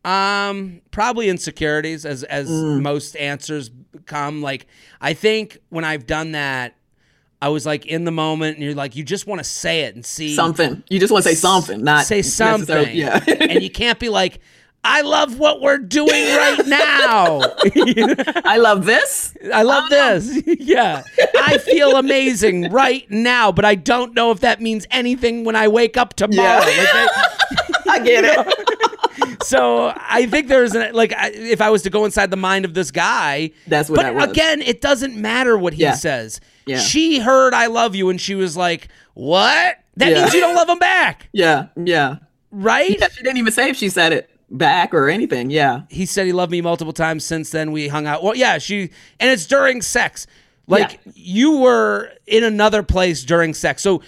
[0.04, 2.80] Um, probably insecurities, as as Mm.
[2.82, 3.70] most answers
[4.06, 4.40] come.
[4.42, 4.66] Like
[5.00, 6.74] I think when I've done that,
[7.42, 9.94] I was like in the moment, and you're like, you just want to say it
[9.94, 10.82] and see Something.
[10.88, 13.22] You just want to say something, not say something, Yeah.
[13.40, 14.40] and you can't be like.
[14.84, 17.40] I love what we're doing right now.
[18.44, 19.36] I love this.
[19.52, 20.42] I love oh, this.
[20.60, 21.02] yeah.
[21.40, 25.66] I feel amazing right now, but I don't know if that means anything when I
[25.68, 26.64] wake up tomorrow.
[26.64, 27.08] Yeah.
[27.84, 29.42] Like, I get it.
[29.42, 32.64] so I think there's an, like, I- if I was to go inside the mind
[32.64, 35.94] of this guy, That's what but that again, it doesn't matter what he Yeah.
[35.94, 36.40] says.
[36.64, 36.78] Yeah.
[36.78, 39.78] She heard I love you and she was like, what?
[39.96, 42.16] That means you don't love him back, Yeah, yeah.
[42.52, 42.90] right?
[42.90, 45.50] She didn't even say if she said it back or anything.
[45.50, 45.82] Yeah.
[45.90, 48.90] he said he loved me multiple times since then we hung out well yeah she
[49.18, 50.26] and it's during sex
[50.68, 51.12] like Yeah.
[51.16, 54.02] you were in another place during sex so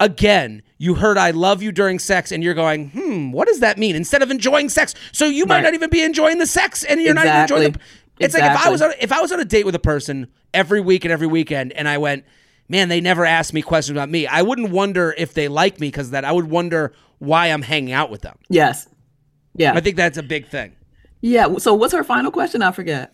[0.00, 3.78] again you heard i love you during sex and you're going hmm what does that
[3.78, 5.62] mean instead of enjoying sex so you might Right.
[5.64, 7.78] not even be enjoying the sex and you're not even enjoying the
[8.20, 8.24] Exactly.
[8.26, 10.28] it's like if i was on if i was on a date with a person
[10.54, 12.24] every week and every weekend and i went
[12.68, 15.88] man they never asked me questions about me i wouldn't wonder if they like me
[15.88, 18.86] because of that i would wonder why i'm hanging out with them Yes.
[19.54, 19.72] Yeah.
[19.74, 20.72] i think that's a big thing
[21.20, 21.56] yeah.
[21.58, 22.62] So what's her final question?
[22.62, 23.12] I forget.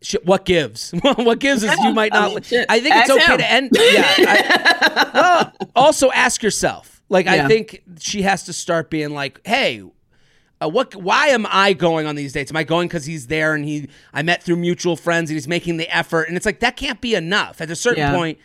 [0.00, 0.92] Sh- what gives?
[1.02, 2.28] what gives is you might I not.
[2.52, 2.64] mean.
[2.68, 3.38] I think it's Ask okay him.
[3.38, 3.70] to end.
[3.72, 4.14] Yeah.
[4.18, 7.02] I- well, also ask yourself.
[7.08, 9.82] Like I think she has to start being like, hey.
[10.62, 10.94] Uh, what?
[10.94, 12.52] Why am I going on these dates?
[12.52, 15.48] Am I going because he's there and he I met through mutual friends and he's
[15.48, 16.28] making the effort?
[16.28, 17.60] And it's like that can't be enough.
[17.60, 18.14] At a certain Yeah.
[18.14, 18.38] point,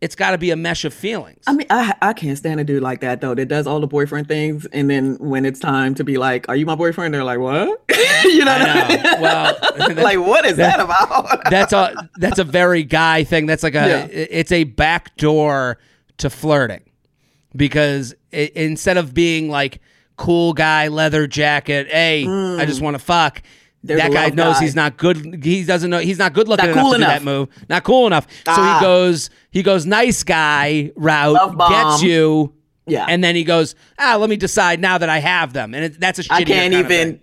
[0.00, 1.42] it's got to be a mesh of feelings.
[1.46, 3.34] I mean, I I can't stand a dude like that though.
[3.34, 6.56] That does all the boyfriend things, and then when it's time to be like, "Are
[6.56, 7.82] you my boyfriend?" They're like, "What?"
[8.24, 8.52] you know?
[8.52, 9.20] I know.
[9.20, 9.58] Well,
[9.96, 11.50] like, what is that about?
[11.50, 13.46] that's a that's a very guy thing.
[13.46, 14.06] That's like a Yeah.
[14.10, 15.78] it's a back door
[16.18, 16.82] to flirting
[17.56, 19.80] because i instead of being like
[20.16, 22.66] cool guy leather jacket, hey, I mm.
[22.66, 23.42] just want to fuck.
[23.84, 24.60] That guy knows guy.
[24.64, 25.42] he's not good.
[25.42, 27.18] He doesn't know he's not good looking Not enough cool to do enough.
[27.18, 27.48] that move.
[27.68, 28.26] Not cool enough.
[28.44, 28.78] So Ah.
[28.78, 32.52] he goes he goes nice guy route, gets you,
[32.86, 33.06] Yeah.
[33.08, 35.98] and then he goes ah let me decide now that I have them, and it,
[36.00, 36.30] that's a shitty.
[36.30, 37.20] I can't even.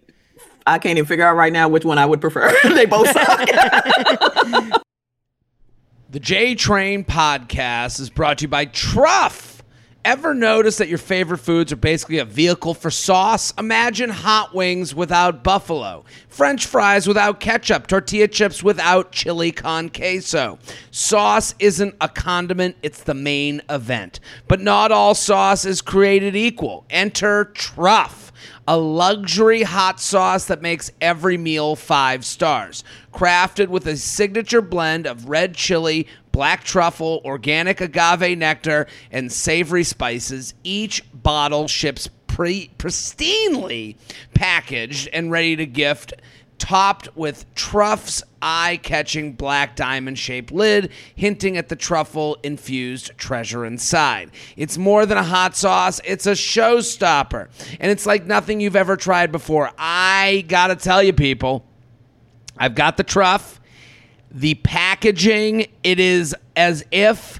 [0.65, 2.51] I can't even figure out right now which one I would prefer.
[2.73, 3.47] they both suck.
[6.09, 9.46] The J Train podcast is brought to you by Truff.
[10.07, 13.53] Ever notice that your favorite foods are basically a vehicle for sauce?
[13.57, 20.59] Imagine hot wings without buffalo, French fries without ketchup, tortilla chips without chili con queso.
[20.91, 24.21] Sauce isn't a condiment, it's the main event.
[24.47, 26.85] But not all sauce is created equal.
[26.89, 28.26] Enter Truff
[28.67, 32.83] a luxury hot sauce that makes every meal five stars.
[33.13, 39.83] Crafted with a signature blend of red chili, black truffle, organic agave nectar, and savory
[39.83, 43.95] spices, each bottle ships pre- pristinely
[44.33, 46.13] packaged and ready to gift
[46.57, 53.65] topped with Truff's eye catching black diamond shaped lid, hinting at the truffle infused treasure
[53.65, 54.31] inside.
[54.55, 57.47] It's more than a hot sauce, it's a showstopper.
[57.79, 59.71] And it's like nothing you've ever tried before.
[59.77, 61.65] I gotta tell you, people,
[62.57, 63.59] I've got the Truff.
[64.29, 67.39] The packaging, it is as if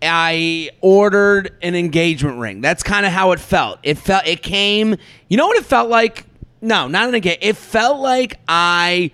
[0.00, 2.60] I ordered an engagement ring.
[2.60, 3.80] That's kind of how it felt.
[3.82, 4.96] It felt it came.
[5.28, 6.26] You know what it felt like?
[6.60, 7.44] No, not an engagement.
[7.44, 9.10] It felt like I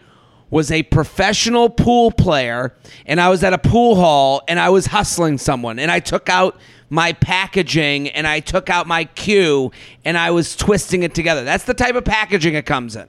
[0.51, 2.75] was a professional pool player
[3.07, 6.29] and I was at a pool hall and I was hustling someone and I took
[6.29, 6.59] out
[6.91, 9.71] my packaging and I took out my cue
[10.05, 11.45] and I was twisting it together.
[11.45, 13.09] That's the type of packaging it comes in.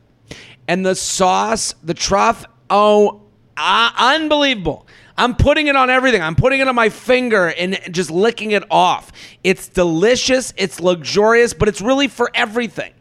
[0.67, 3.21] And the sauce, the truff, oh,
[3.55, 4.85] uh, unbelievable.
[5.17, 6.21] I'm putting it on everything.
[6.21, 9.11] I'm putting it on my finger and just licking it off.
[9.43, 12.93] It's delicious, it's luxurious, but it's really for everything.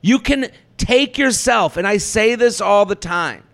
[0.00, 3.45] You can take yourself, and I say this all the time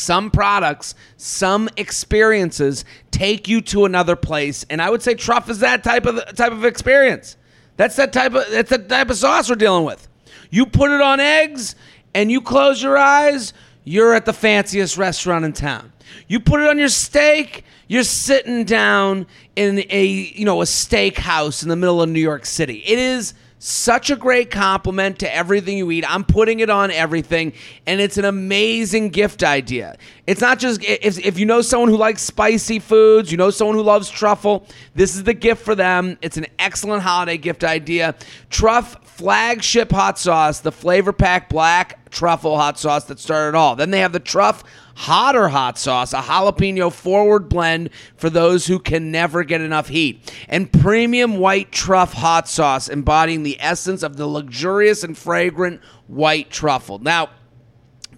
[0.00, 5.60] some products, some experiences take you to another place, and I would say truff is
[5.60, 7.36] that type of type of experience.
[7.76, 10.08] That's that type of that's the type of sauce we're dealing with.
[10.50, 11.76] You put it on eggs
[12.14, 13.52] and you close your eyes,
[13.84, 15.92] you're at the fanciest restaurant in town.
[16.26, 21.62] You put it on your steak, you're sitting down in a you know a steakhouse
[21.62, 22.82] in the middle of New York City.
[22.86, 26.02] It is such a great compliment to everything you eat.
[26.10, 27.52] I'm putting it on everything,
[27.86, 29.96] and it's an amazing gift idea.
[30.26, 33.76] It's not just if, if you know someone who likes spicy foods, you know someone
[33.76, 36.16] who loves truffle, this is the gift for them.
[36.22, 38.14] It's an excellent holiday gift idea.
[38.48, 43.76] Truff flagship hot sauce, the flavor pack black truffle hot sauce that started all.
[43.76, 48.78] Then they have the truff hotter hot sauce, a jalapeno forward blend for those who
[48.78, 54.16] can never get enough heat, and premium white truff hot sauce embodying the essence of
[54.16, 56.98] the luxurious and fragrant white truffle.
[56.98, 57.28] Now,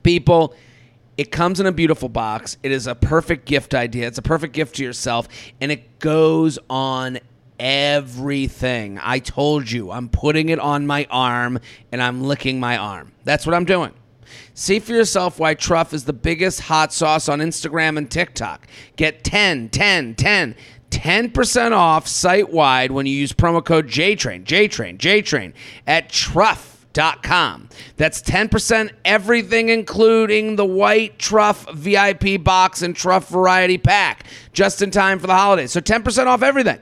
[0.05, 0.55] people,
[1.17, 2.59] it comes in a beautiful box.
[2.63, 4.07] It is a perfect gift idea.
[4.07, 5.27] It's a perfect gift to yourself,
[5.61, 7.19] and it goes on
[7.63, 8.99] everything.
[9.01, 11.61] I told you, I'm putting it on my arm
[11.93, 13.13] and I'm licking my arm.
[13.23, 13.93] That's what I'm doing.
[14.53, 18.67] See for yourself why Truff is the biggest hot sauce on Instagram and TikTok.
[18.97, 20.57] Get 10, 10, 10.
[20.91, 25.55] 10% off site wide when you use promo code JTRAIN, JTRAIN, JTRAIN
[25.87, 27.71] at truff.com.
[27.97, 34.91] That's 10% everything, including the white truff VIP box and truff variety pack, just in
[34.91, 35.73] time for the holidays.
[35.73, 36.79] So 10% off everything.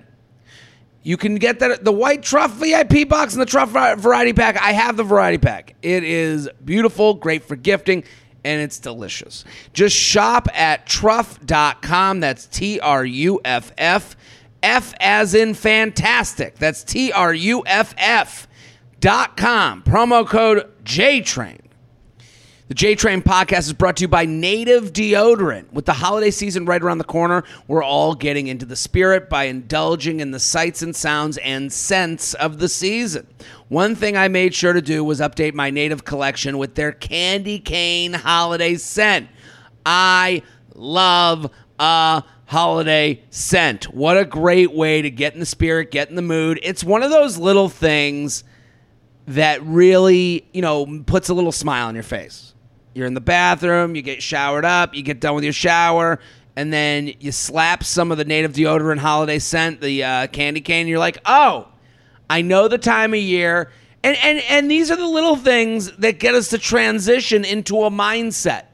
[1.02, 4.60] You can get that the white truff VIP box and the truff variety pack.
[4.60, 5.74] I have the variety pack.
[5.82, 8.04] It is beautiful, great for gifting,
[8.44, 9.44] and it's delicious.
[9.72, 12.20] Just shop at truff.com.
[12.20, 14.16] That's T R U F F.
[14.62, 16.56] F as in fantastic.
[16.56, 18.46] That's T R U F F
[19.00, 19.82] dot com.
[19.82, 21.69] Promo code JTRAIN.
[22.70, 25.72] The J Train podcast is brought to you by Native Deodorant.
[25.72, 29.46] With the holiday season right around the corner, we're all getting into the spirit by
[29.46, 33.26] indulging in the sights and sounds and scents of the season.
[33.66, 37.58] One thing I made sure to do was update my Native collection with their candy
[37.58, 39.28] cane holiday scent.
[39.84, 40.44] I
[40.76, 43.92] love a holiday scent.
[43.92, 46.60] What a great way to get in the spirit, get in the mood.
[46.62, 48.44] It's one of those little things
[49.26, 52.54] that really, you know, puts a little smile on your face
[52.94, 56.18] you're in the bathroom, you get showered up, you get done with your shower,
[56.56, 60.88] and then you slap some of the native deodorant holiday scent, the uh, candy cane.
[60.88, 61.68] you're like, oh,
[62.28, 63.70] I know the time of year.
[64.02, 67.90] And, and, and these are the little things that get us to transition into a
[67.90, 68.64] mindset.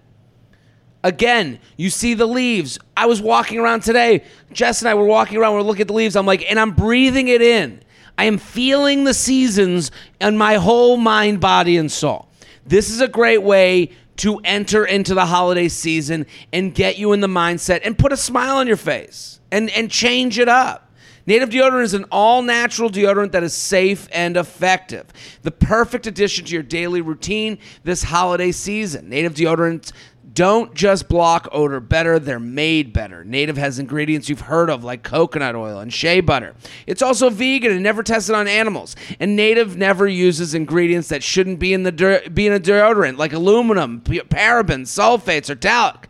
[1.03, 2.79] Again, you see the leaves.
[2.97, 4.25] I was walking around today.
[4.53, 5.55] Jess and I were walking around.
[5.55, 6.17] We're looking at the leaves.
[6.17, 7.81] I'm like, and I'm breathing it in.
[8.19, 12.29] I am feeling the seasons in my whole mind, body, and soul.
[12.65, 17.21] This is a great way to enter into the holiday season and get you in
[17.21, 20.87] the mindset and put a smile on your face and, and change it up.
[21.27, 25.07] Native deodorant is an all natural deodorant that is safe and effective.
[25.43, 29.09] The perfect addition to your daily routine this holiday season.
[29.09, 29.91] Native deodorant
[30.33, 33.25] don't just block odor better, they're made better.
[33.25, 36.55] Native has ingredients you've heard of like coconut oil and shea butter.
[36.87, 38.97] It's also vegan and never tested on animals.
[39.21, 43.33] And Native never uses ingredients that shouldn't be in the be in a deodorant like
[43.33, 46.09] aluminum, parabens, sulfates, or talc.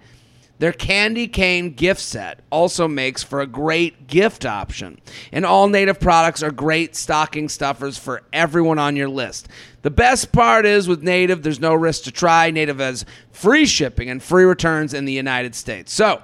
[0.58, 4.98] Their candy cane gift set also makes for a great gift option.
[5.30, 9.48] And all native products are great stocking stuffers for everyone on your list.
[9.82, 12.50] The best part is with Native, there's no risk to try.
[12.50, 15.92] Native has free shipping and free returns in the United States.
[15.92, 16.22] So,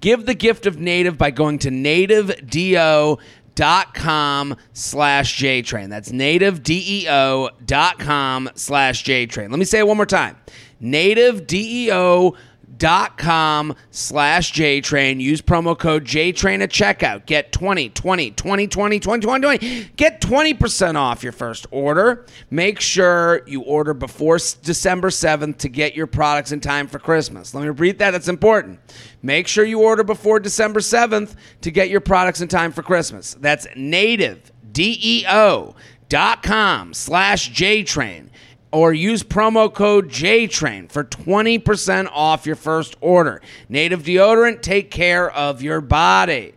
[0.00, 5.88] give the gift of Native by going to nativedeo.com slash JTrain.
[5.88, 9.50] That's nativedeo.com slash JTrain.
[9.50, 10.36] Let me say it one more time.
[10.82, 12.36] Nativedeo.com
[12.78, 15.20] dot com slash JTrain.
[15.20, 17.26] Use promo code JTrain at checkout.
[17.26, 19.84] Get 20, 20, 20, 20, 20, 20, 20.
[19.96, 22.26] Get 20% off your first order.
[22.50, 27.54] Make sure you order before December 7th to get your products in time for Christmas.
[27.54, 28.10] Let me repeat that.
[28.10, 28.80] That's important.
[29.22, 33.34] Make sure you order before December 7th to get your products in time for Christmas.
[33.40, 35.74] That's native, D-E-O
[36.08, 38.28] dot com slash JTrain
[38.74, 43.40] or use promo code JTRAIN for 20% off your first order.
[43.68, 46.54] Native deodorant, take care of your body.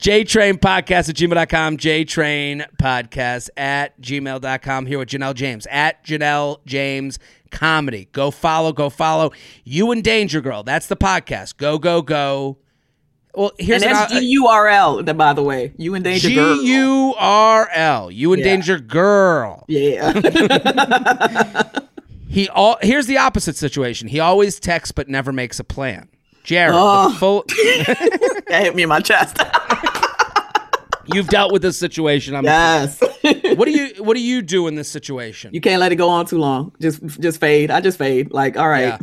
[0.00, 4.86] JTrain podcast at gmail.com, JTrain podcast at gmail.com.
[4.86, 7.20] Here with Janelle James at Janelle James
[7.52, 8.08] Comedy.
[8.10, 9.30] Go follow, go follow.
[9.62, 10.64] You in Danger Girl.
[10.64, 11.58] That's the podcast.
[11.58, 12.58] Go, go, go.
[13.34, 15.72] Well, here's And an- that's G U R L, by the way.
[15.78, 16.56] You in Danger Girl.
[16.62, 18.10] G U R L.
[18.10, 18.76] You and Yeah.
[18.78, 19.64] Girl.
[19.68, 21.62] Yeah.
[22.28, 24.08] He all here's the opposite situation.
[24.08, 26.08] He always texts but never makes a plan.
[26.44, 27.10] Jared, Oh.
[27.12, 27.44] the full
[28.48, 29.36] that hit me in my chest.
[31.12, 32.34] you've dealt with this situation.
[32.34, 32.98] I'm, yes.
[33.02, 35.52] What do you what do you do in this situation?
[35.52, 36.72] you can't let it go on too long.
[36.80, 37.70] Just just fade.
[37.70, 38.32] I just fade.
[38.32, 38.80] Like, all right.
[38.84, 38.98] Yeah.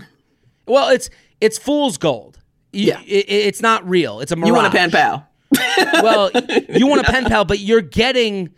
[0.65, 2.38] Well, it's it's fool's gold.
[2.71, 3.01] Yeah.
[3.05, 4.19] it- it's not real.
[4.21, 4.47] It's a mirage.
[4.47, 5.27] You want a pen pal.
[5.93, 6.31] well,
[6.69, 8.49] you want a pen pal, but you're getting.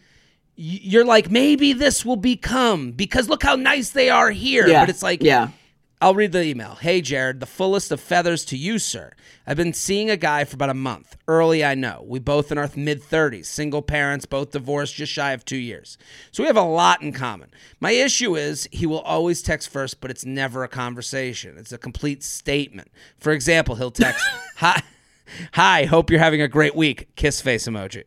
[0.56, 4.68] You're like maybe this will become because look how nice they are here.
[4.68, 4.82] Yeah.
[4.84, 5.50] But it's like yeah.
[6.02, 6.76] I'll read the email.
[6.82, 9.12] Hey, Jared, the fullest of feathers to you, sir.
[9.46, 11.16] I've been seeing a guy for about a month.
[11.28, 12.04] Early, I know.
[12.08, 16.00] We both in our mid 30s, single parents, both divorced just shy of two years.
[16.32, 17.52] So we have a lot in common.
[17.80, 21.56] My issue is he will always text first, but it's never a conversation.
[21.60, 22.90] It's a complete statement.
[23.20, 24.26] For example, he'll text,
[24.58, 24.82] Hi,
[25.54, 27.16] hi, hope you're having a great week.
[27.16, 28.06] Kiss face emoji.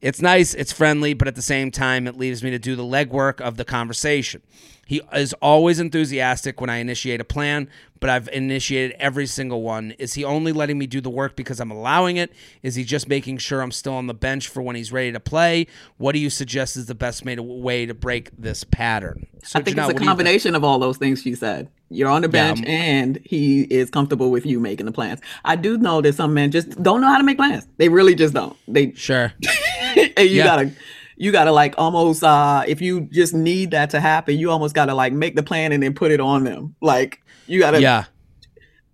[0.00, 2.82] It's nice, it's friendly, but at the same time, it leaves me to do the
[2.82, 4.42] legwork of the conversation.
[4.88, 7.68] He is always enthusiastic when I initiate a plan,
[7.98, 9.90] but I've initiated every single one.
[9.98, 12.32] Is he only letting me do the work because I'm allowing it?
[12.62, 15.18] Is he just making sure I'm still on the bench for when he's ready to
[15.18, 15.66] play?
[15.96, 19.26] What do you suggest is the best made- way to break this pattern?
[19.42, 21.68] So, I think Janelle, it's a combination of all those things she said.
[21.90, 25.20] You're on the bench I'm- and he is comfortable with you making the plans.
[25.44, 27.66] I do know that some men just don't know how to make plans.
[27.78, 28.56] They really just don't.
[28.68, 28.92] They?
[28.92, 29.32] Sure.
[30.16, 30.44] and you Yeah.
[30.44, 30.70] gotta
[31.16, 34.94] you gotta like almost uh if you just need that to happen, you almost gotta
[34.94, 36.74] like make the plan and then put it on them.
[36.80, 38.04] Like you gotta Yeah.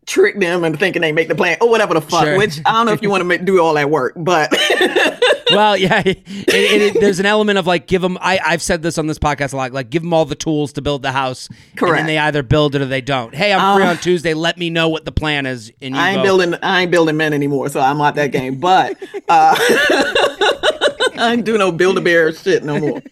[0.07, 2.25] trick them and thinking they make the plan or whatever the fuck.
[2.25, 2.37] Sure.
[2.39, 4.51] Which I don't know if you want to make, do all that work, but
[5.51, 8.17] well, yeah, it, it, it- there's an element of like give them.
[8.21, 9.73] I I've said this on this podcast a lot.
[9.73, 11.99] Like give them all the tools to build the house, and Correct.
[11.99, 13.35] then they either build it or they don't.
[13.35, 14.35] Hey, I'm free Um, on Tuesday.
[14.35, 15.71] Let me know what the plan is.
[15.83, 18.33] And you I ain't go, building I ain't building men anymore, so I'm not that
[18.33, 18.57] game.
[18.61, 18.97] But
[19.29, 19.55] uh
[21.17, 23.03] I ain't do no build a bear shit no more.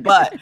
[0.00, 0.34] But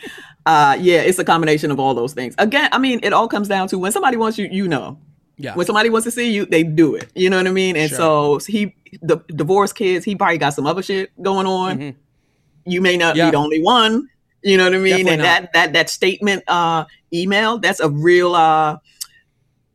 [0.46, 2.34] uh yeah, it's a combination of all those things.
[2.38, 4.98] Again, I mean, it all comes down to when somebody wants you, you know.
[5.36, 5.54] Yeah.
[5.56, 7.10] When somebody wants to see you, they do it.
[7.14, 7.76] You know what I mean?
[7.76, 11.78] And so he the divorced kids, he probably got some other shit going on.
[11.78, 11.94] Mhm.
[12.66, 13.26] You may not Yeah.
[13.26, 14.08] be the only one.
[14.42, 14.90] You know what I mean?
[15.06, 15.24] Definitely and not.
[15.42, 18.76] that that that statement uh email, that's a real uh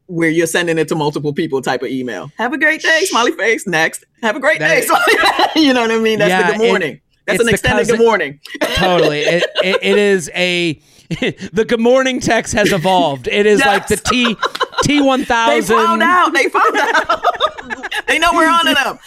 [0.05, 2.31] where you're sending it to multiple people type of email.
[2.37, 3.67] Have a great day, smiley face.
[3.67, 4.05] Next.
[4.23, 4.79] Have a great That day.
[4.79, 6.19] is- you know what I mean?
[6.19, 7.01] That's Yeah, the good morning.
[7.29, 8.39] That's it's an extended good morning.
[8.75, 9.21] totally.
[9.21, 10.81] It, it, it is a
[11.53, 13.27] the good morning text has evolved.
[13.27, 14.35] It is like the T
[14.83, 16.33] T one They found out.
[16.33, 17.25] They found out.
[18.07, 18.99] they know we're on to them.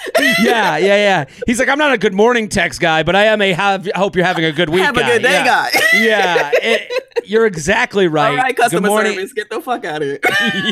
[0.43, 1.25] Yeah, yeah, yeah.
[1.47, 4.17] He's like, I'm not a good morning text guy, but I am a have, hope
[4.17, 5.13] you're having a good week Have a guy.
[5.13, 5.45] good day yeah.
[5.45, 5.71] guy.
[5.95, 6.93] yeah, it-
[7.25, 8.31] you're exactly right.
[8.31, 9.15] All right, customer good morning.
[9.15, 10.19] service, get the fuck out of here.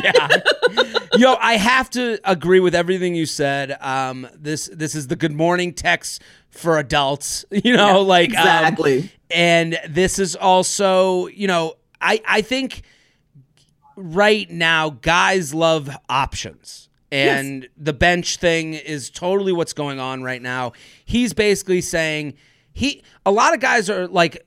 [0.03, 0.27] yeah.
[1.15, 3.77] Yo, I have to agree with everything you said.
[3.79, 7.45] Um, this this is the good morning text for adults.
[7.51, 9.11] You know, like um, exactly.
[9.33, 12.83] And this is also, you know, I I think
[13.95, 16.89] right now guys love options.
[17.13, 20.71] And the bench thing is totally what's going on right now.
[21.03, 22.35] He's basically saying
[22.71, 24.45] he a lot of guys are like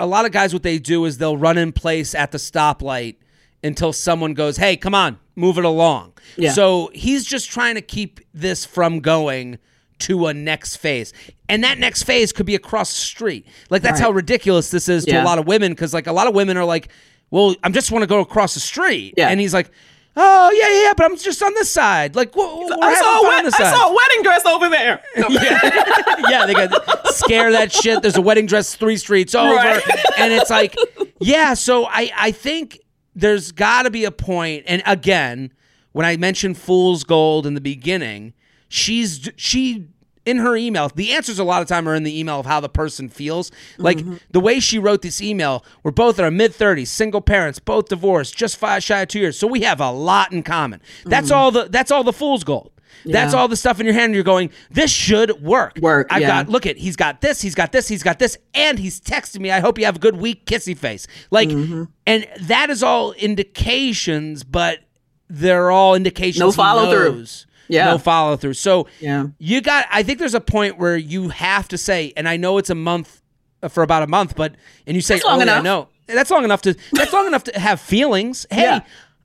[0.00, 3.16] a lot of guys what they do is they'll run in place at the stoplight
[3.62, 6.52] until someone goes, "Hey, come on, move it along." Yeah.
[6.52, 9.58] So he's just trying to keep this from going
[10.02, 11.12] to a next phase.
[11.48, 13.46] And that next phase could be across the street.
[13.70, 14.06] Like that's Right.
[14.06, 16.56] how ridiculous this is to a lot of women cuz like a lot of women
[16.56, 16.88] are like,
[17.30, 19.28] "Well, I just want to go across the street." Yeah.
[19.28, 19.70] And he's like,
[20.16, 23.44] "Oh, yeah, yeah, yeah, but I'm just on this side." Like, I saw, a fun
[23.44, 25.02] wed- on I saw a wedding dress over there.
[25.16, 25.58] yeah,
[26.30, 28.02] yeah, they got scare that shit.
[28.02, 29.82] There's a wedding dress three streets over, Right.
[30.18, 30.74] and it's like,
[31.20, 31.54] yeah.
[31.54, 32.80] So I I think
[33.14, 35.52] there's got to be a point, and again,
[35.92, 38.32] when I mentioned fool's gold in the beginning,
[38.68, 39.86] she's she
[40.24, 42.60] in her email, the answers a lot of time are in the email of how
[42.60, 43.50] the person feels.
[43.78, 44.16] Like Mm-hmm.
[44.30, 47.88] the way she wrote this email, we're both in our mid 30s, single parents, both
[47.88, 49.38] divorced, just five shy of two years.
[49.38, 50.80] So we have a lot in common.
[51.04, 52.70] That's all the that's all the fool's gold.
[53.04, 53.40] That's Mm-hmm.
[53.40, 54.14] All the stuff in your hand.
[54.14, 55.76] You're going, this should work.
[55.80, 56.28] Work, I've yeah.
[56.44, 59.40] got look at he's got this, he's got this, he's got this, and he's texting
[59.40, 59.50] me.
[59.50, 61.08] I hope you have a good week, kissy face.
[61.32, 61.84] Like, Mm-hmm.
[62.06, 64.80] and that is all indications, but
[65.28, 66.38] they're all indications.
[66.40, 67.24] No follow-through.
[67.68, 67.86] Yeah.
[67.86, 68.54] no follow through.
[68.54, 69.26] So Yeah.
[69.38, 69.86] you got.
[69.90, 72.74] I think there's a point where you have to say, and I know it's a
[72.74, 73.22] month
[73.62, 74.54] uh, for about a month, but
[74.86, 76.74] and you say, That's long "Oh, yeah, no, that's long enough to.
[76.92, 78.46] That's long enough to have feelings.
[78.52, 78.80] Hey, Yeah.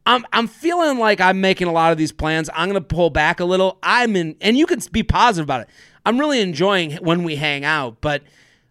[0.06, 2.50] I'm I'm feeling like I'm making a lot of these plans.
[2.54, 3.78] I'm gonna pull back a little.
[3.84, 5.70] I'm in, and you can be positive about it.
[6.06, 8.22] I'm really enjoying when we hang out, but.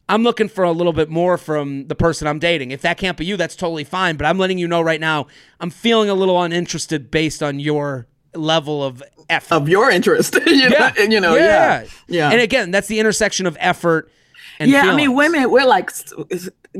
[0.09, 2.71] I'm looking for a little bit more from the person I'm dating.
[2.71, 4.15] If that can't be you, that's totally fine.
[4.17, 5.27] But I'm letting you know right now,
[5.59, 8.07] I'm feeling a little uninterested based on your
[8.37, 9.55] level of effort.
[9.55, 12.31] Of your interest, you know, you know, yeah, yeah.
[12.31, 14.11] And again, that's the intersection of effort
[14.59, 15.91] and yeah, I mean, women, we're like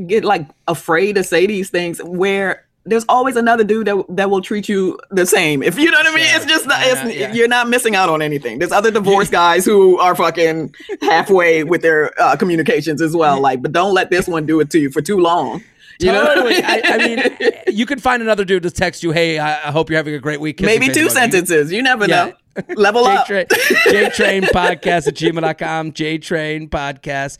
[0.07, 4.41] get like afraid to say these things where there's always another dude that that will
[4.41, 5.61] treat you the same.
[5.61, 7.33] If you know what I mean, it's just not, Yeah, it's, yeah.
[7.33, 8.59] you're not missing out on anything.
[8.59, 13.39] There's other divorced guys who are fucking halfway with their uh, communications as well.
[13.41, 15.63] Like, but don't let this one do it to you for too long.
[16.05, 16.53] You know what I Totally.
[16.55, 16.63] mean?
[16.65, 16.97] I, I
[17.65, 20.13] mean, you can find another dude to text you, "Hey, I, I hope you're having
[20.13, 21.71] a great week." Kiss maybe two sentences.
[21.71, 22.33] You never Yeah.
[22.57, 22.63] know.
[22.75, 23.27] Level up.
[23.27, 23.45] J-Train,
[23.89, 27.37] J-Train podcast at gmail.com, J-Train podcast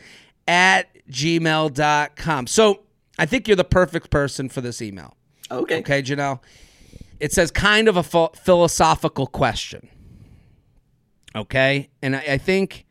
[0.48, 2.48] at gmail.com.
[2.48, 2.82] So
[3.20, 5.16] I think you're the perfect person for this email.
[5.52, 5.80] Okay.
[5.80, 6.40] Okay, Janelle.
[7.20, 9.88] It says kind of a ph- philosophical question.
[11.36, 12.86] Okay, and I, I think,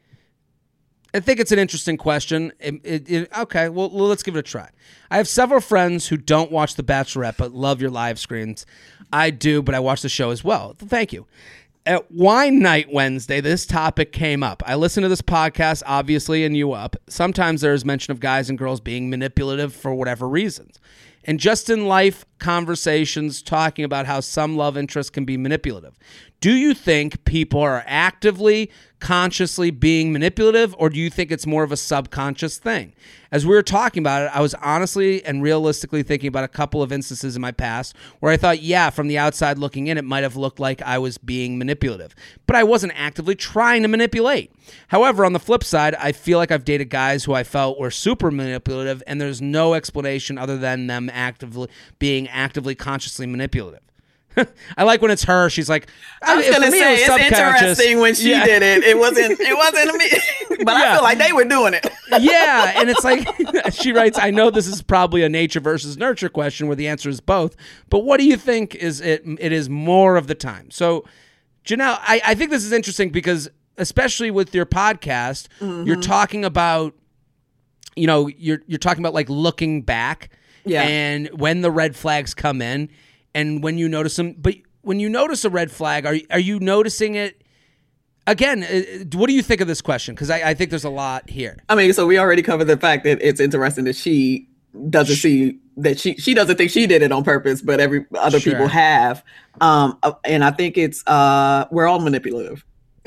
[1.15, 2.53] I think it's an interesting question.
[2.61, 4.69] It, it- it- okay, well, let's give it a try.
[5.11, 8.67] I have several friends who don't watch The Bachelorette but love your live screens.
[9.13, 10.75] I do, but I watch the show as well.
[10.79, 11.27] Thank you.
[11.87, 14.61] At Wine Night Wednesday, this topic came up.
[14.67, 16.97] I listen to this podcast, obviously, and U Up.
[17.07, 20.81] Sometimes there is mention of guys and girls being manipulative for whatever reasons.
[21.25, 25.99] And just in life conversations talking about how some love interests can be manipulative.
[26.41, 28.71] Do you think people are actively,
[29.01, 32.93] consciously being manipulative, or do you think it's more of a subconscious thing?
[33.33, 36.83] As we were talking about it, I was honestly and realistically thinking about a couple
[36.83, 40.05] of instances in my past where I thought, yeah, from the outside looking in, it
[40.05, 42.15] might have looked like I was being manipulative,
[42.47, 44.53] but I wasn't actively trying to manipulate.
[44.89, 47.91] However, on the flip side, I feel like I've dated guys who I felt were
[47.91, 51.69] super manipulative, and there's no explanation other than them actively
[51.99, 53.81] being actively consciously manipulative.
[54.77, 55.49] I like when it's her.
[55.49, 55.89] She's like,
[56.21, 58.45] I was gonna it say was it's interesting when she Yeah.
[58.45, 58.85] did it.
[58.85, 59.41] It wasn't.
[59.41, 60.11] It wasn't me.
[60.65, 60.93] but Yeah.
[60.93, 61.87] I feel like they were doing it.
[62.21, 63.27] yeah, and it's like
[63.73, 67.09] she writes, I know this is probably a nature versus nurture question where the answer
[67.09, 67.57] is both,
[67.89, 70.71] but what do you think is it it is more of the time?
[70.71, 71.05] So
[71.65, 73.49] Janelle, I, I think this is interesting because
[73.79, 75.87] especially with your podcast, Mm-hmm.
[75.87, 76.93] you're talking about
[77.97, 80.29] you know, you're you're talking about like looking back
[80.67, 80.83] Yeah.
[80.83, 82.91] and when the red flags come in
[83.35, 86.59] and when you notice them, but when you notice a red flag, are are you
[86.61, 87.43] noticing it
[88.27, 90.15] again, uh, what do you think of this question?
[90.15, 91.57] Because I, I think there's a lot here.
[91.69, 94.49] I mean, so we already covered the fact that it's interesting that she
[94.91, 98.41] doesn't see that she she doesn't think she did it on purpose, but every other
[98.41, 98.53] Sure.
[98.53, 99.23] people have.
[99.61, 102.65] Um, uh, and I think it's uh, we're all manipulative.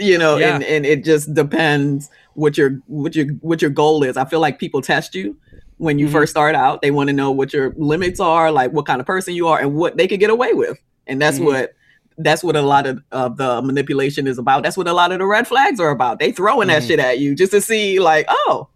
[0.00, 0.54] you know, Yeah.
[0.54, 4.16] and, and it just depends what your what your what your goal is.
[4.16, 5.36] I feel like people test you
[5.80, 6.12] when you Mhm.
[6.12, 6.82] first start out.
[6.82, 9.58] They want to know what your limits are, like what kind of person you are,
[9.58, 10.76] and what they could get away with.
[11.06, 11.44] And that's Mhm.
[11.46, 11.72] what
[12.18, 14.62] that's what a lot of, of the manipulation is about.
[14.62, 16.18] That's what a lot of the red flags are about.
[16.18, 16.86] They throwing that Mhm.
[16.86, 18.68] shit at you just to see, like, oh,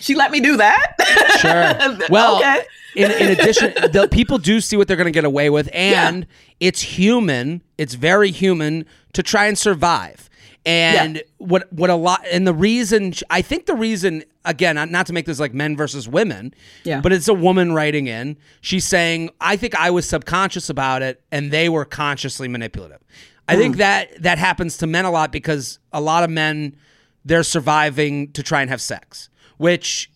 [0.00, 0.94] she let me do that.
[1.38, 1.98] Sure.
[2.10, 2.62] Well, okay.
[2.96, 6.26] in, in addition, the people do see what they're going to get away with, and
[6.58, 7.62] it's human.
[7.78, 10.28] It's very human to try and survive.
[10.64, 15.12] And what what a lot and the reason I think the reason again not to
[15.12, 16.54] make this like men versus women,
[16.84, 17.00] Yeah.
[17.00, 18.36] but it's a woman writing in.
[18.60, 23.00] She's saying I think I was subconscious about it, and they were consciously manipulative.
[23.48, 23.78] I think mm.
[23.78, 26.76] that that happens to men a lot because a lot of men
[27.24, 30.11] they're surviving to try and have sex, which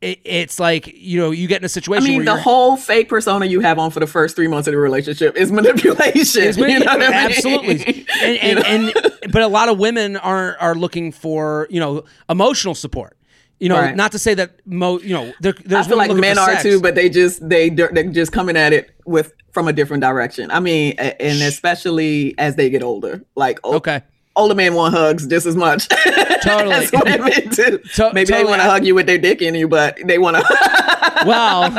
[0.00, 3.08] it, it's like you know you get in a situation I mean, the whole fake
[3.08, 6.42] persona you have on for the first three months of the relationship is manipulation.
[6.42, 7.12] Is you know I mean?
[7.12, 9.00] absolutely and You and, know?
[9.24, 13.16] and but a lot of women are are looking for you know emotional support
[13.58, 13.96] you know Right.
[13.96, 16.62] not to say that mo you know there, I there's feel like men are sex.
[16.62, 20.50] too, but they just they they're just coming at it with from a different direction.
[20.52, 24.02] I mean, and especially as they get older, like okay
[24.38, 25.88] older men want hugs just as much.
[26.42, 26.74] Totally.
[26.74, 27.78] as women do.
[27.78, 30.36] To- Maybe they want to hug you with their dick in you, but they want
[30.36, 30.42] to.
[31.26, 31.70] well,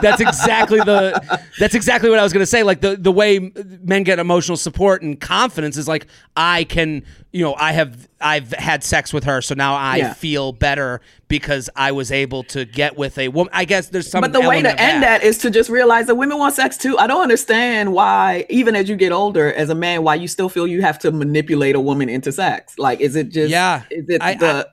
[0.00, 2.62] that's exactly the that's exactly what I was going to say.
[2.62, 7.44] Like the the way men get emotional support and confidence is like I can, you
[7.44, 10.12] know, I have I've had sex with her, so now I Yeah.
[10.14, 13.50] feel better because I was able to get with a woman.
[13.54, 14.20] I guess there's some.
[14.22, 16.96] But the way to end that is to just realize that women want sex too.
[16.98, 20.48] I don't understand why, even as you get older, as a man, why you still
[20.48, 22.78] feel you have to manipulate a woman into sex.
[22.78, 23.50] Like, is it just?
[23.50, 23.82] Yeah.
[23.90, 24.46] Is it I- the?
[24.46, 24.64] I,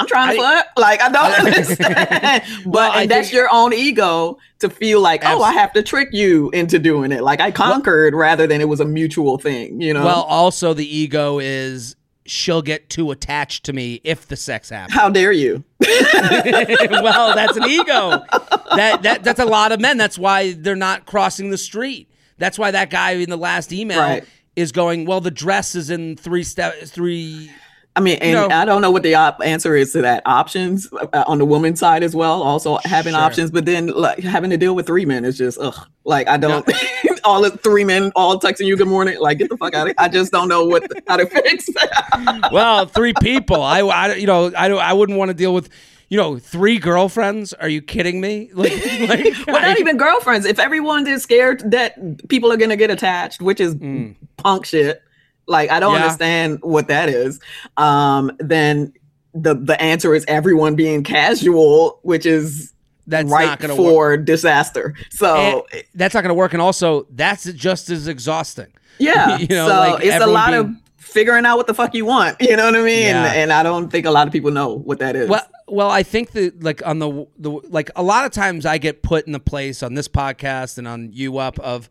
[0.00, 0.66] am trying to I- fuck.
[0.76, 2.42] Like, I don't understand.
[2.64, 5.82] but Well, and that's think- your own ego to feel like, oh, I have to
[5.82, 7.22] trick you into doing it.
[7.22, 9.80] Like I conquered rather than it was a mutual thing.
[9.80, 10.04] You know.
[10.04, 14.94] Well, also the ego is she'll get too attached to me if the sex happens.
[14.94, 15.62] how dare you?
[15.80, 18.22] well, that's an ego.
[18.76, 19.96] That that that's a lot of men.
[19.98, 22.08] That's why they're not crossing the street.
[22.38, 24.24] That's why that guy in the last email Right.
[24.56, 25.04] is going.
[25.04, 27.50] Well, the dress is in three step three.
[27.96, 28.48] I mean, and No.
[28.56, 30.22] I don't know what the op- answer is to that.
[30.26, 33.22] Options uh, on the woman's side as well, also having Sure.
[33.22, 35.76] options, but then like having to deal with three men is just ugh.
[36.04, 36.68] Like I don't
[37.24, 39.18] all the three men all texting you good morning.
[39.20, 39.94] Like get the fuck out of.
[39.98, 41.68] I just don't know what how to fix.
[42.52, 43.62] Well, three people.
[43.62, 45.68] I, I you know I don't I wouldn't want to deal with
[46.08, 47.52] you know three girlfriends.
[47.52, 48.50] Are you kidding me?
[48.54, 48.72] Like,
[49.08, 50.46] like well, I- not even girlfriends.
[50.46, 53.76] If everyone is scared that people are gonna get attached, which is
[54.36, 55.00] punk shit.
[55.46, 55.94] Like I don't.
[55.94, 56.02] Yeah.
[56.04, 57.40] understand what that is.
[57.76, 58.92] Um, then
[59.34, 62.72] the the answer is everyone being casual, which is
[63.06, 64.24] that's right not going to for work.
[64.24, 64.94] disaster.
[65.10, 66.52] So And that's not going to work.
[66.54, 68.68] And also, that's just as exhausting.
[68.98, 71.94] yeah, you know, so like it's a lot being- of figuring out what the fuck
[71.94, 72.36] you want.
[72.40, 73.02] You know what I mean?
[73.02, 73.26] Yeah.
[73.26, 75.28] And, and I don't think a lot of people know what that is.
[75.28, 78.78] Well, well, I think that like on the the like a lot of times I
[78.78, 81.90] get put in the place on this podcast and on U Up of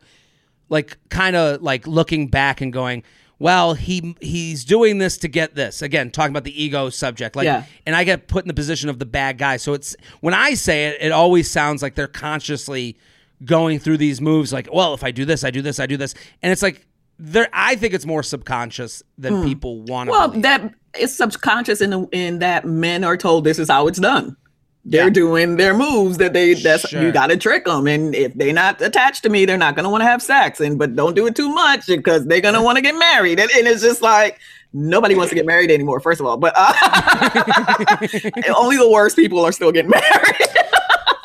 [0.69, 3.03] like kind of like looking back and going,
[3.43, 5.81] well, he he's doing this to get this.
[5.81, 7.35] Again, talking about the ego subject.
[7.35, 7.65] Like Yeah.
[7.85, 9.57] and I get put in the position of the bad guy.
[9.57, 12.97] So it's when I say it, it always sounds like they're consciously
[13.43, 15.97] going through these moves like, well, if I do this, I do this, I do
[15.97, 16.15] this.
[16.41, 16.87] And it's like
[17.19, 19.43] there I think it's more subconscious than hmm.
[19.43, 20.43] people want to well, believe.
[20.43, 24.37] that it's subconscious in the, in that men are told this is how it's done.
[24.85, 25.09] They're Yeah.
[25.11, 27.01] doing their moves that they that's Sure.
[27.01, 29.85] you got to trick them and if they're not attached to me they're not going
[29.85, 30.59] to want to have sex.
[30.59, 33.39] And but don't do it too much because they're going to want to get married.
[33.39, 34.39] And, and it's just like
[34.73, 36.35] nobody wants to get married anymore first of all.
[36.37, 36.73] But uh,
[38.57, 40.49] only the worst people are still getting married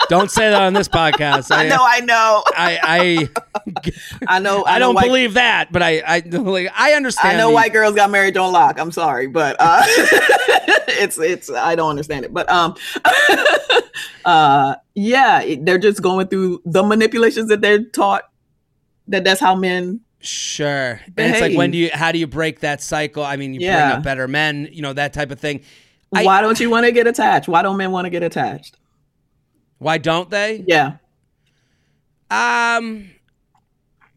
[0.09, 1.55] Don't say that on this podcast.
[1.55, 3.29] I know I know I, I
[4.27, 7.37] I know I, know don't believe that, but I I like I understand.
[7.37, 8.79] I know the- white girls got married don't lock.
[8.79, 12.33] I'm sorry, but uh, it's it's I don't understand it.
[12.33, 12.75] But um,
[14.25, 18.25] uh, yeah, they're just going through the manipulations that they're taught.
[19.09, 20.01] That that's how men.
[20.21, 23.23] Sure, and it's like when do you how do you break that cycle?
[23.23, 25.61] I mean, you bring up better men, you know that type of thing.
[26.15, 27.49] I- why don't you want to get attached?
[27.49, 28.77] Why don't men want to get attached?
[29.79, 30.64] Why don't they?
[30.66, 30.95] Yeah,
[32.31, 33.11] Um,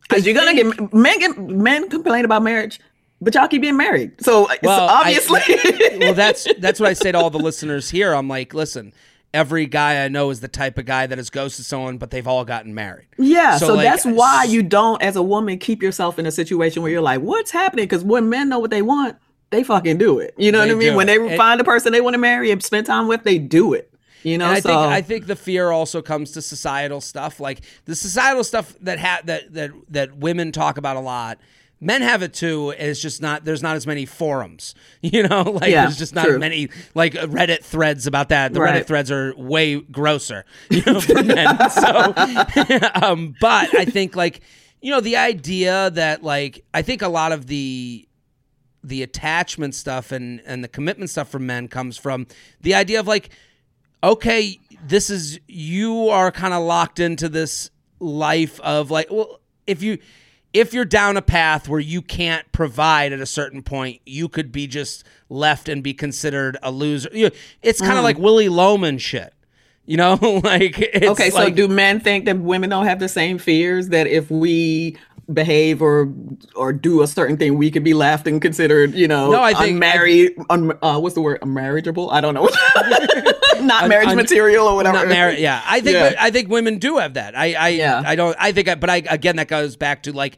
[0.01, 1.20] because you're gonna get men.
[1.20, 2.80] Get, men complain about marriage,
[3.22, 4.12] but y'all keep being married.
[4.24, 5.41] So Well, I- obviously,
[5.99, 8.14] well, that's that's what I say to all the listeners here.
[8.14, 8.91] I'm like, listen,
[9.34, 12.28] every guy I know is the type of guy that has ghosted someone, but they've
[12.28, 13.07] all gotten married.
[13.18, 16.32] Yeah, So, so, like, that's why you don't, as a woman, keep yourself in a
[16.32, 19.16] situation where you're like, "What's happening?" Because when men know what they want,
[19.51, 20.34] they fucking do it.
[20.38, 20.91] You know what I mean?
[20.91, 23.24] do When they And- find a person they want to marry and spend time with,
[23.24, 23.91] they do it.
[24.24, 27.39] You know, And I so think I think the fear also comes to societal stuff,
[27.39, 31.39] like the societal stuff that ha- that that that women talk about a lot.
[31.84, 32.69] Men have it too.
[32.78, 35.41] It's just not there's not as many forums, you know.
[35.41, 36.38] Like Yeah, there's just not true.
[36.38, 38.53] many like Reddit threads about that.
[38.53, 38.84] The Right.
[38.84, 41.57] Reddit threads are way grosser, you know, for men.
[41.72, 42.13] So,
[43.01, 44.41] um, but I think like
[44.82, 48.07] you know the idea that like I think a lot of the
[48.84, 52.28] the attachment stuff and and the commitment stuff for men comes from
[52.61, 53.30] the idea of like
[54.04, 59.84] okay this is you are kind of locked into this life of like well if
[59.84, 59.97] you
[60.54, 64.52] if you're down a path where you can't provide at a certain point you could
[64.52, 67.10] be just left and be considered a loser
[67.62, 68.04] it's kind of mm.
[68.04, 69.34] like willy loman shit
[69.86, 71.30] you know like it's okay.
[71.30, 74.97] So like- do men think that women don't have the same fears that if we
[75.34, 76.11] behave or
[76.55, 79.53] or do a certain thing, we could be left and considered, you know, No, I
[79.53, 80.32] think- unmarried.
[80.49, 81.39] Un, uh, what's the word?
[81.41, 82.11] Unmarriageable?
[82.11, 82.49] I don't know.
[83.61, 85.05] Not Un- marriage un- material or whatever.
[85.05, 85.39] not.
[85.39, 86.15] Yeah, I think Yeah.
[86.19, 87.38] I think women do have that.
[87.38, 88.01] I I Yeah.
[88.05, 88.36] I don't.
[88.39, 90.38] I think, I, but I again that goes back to like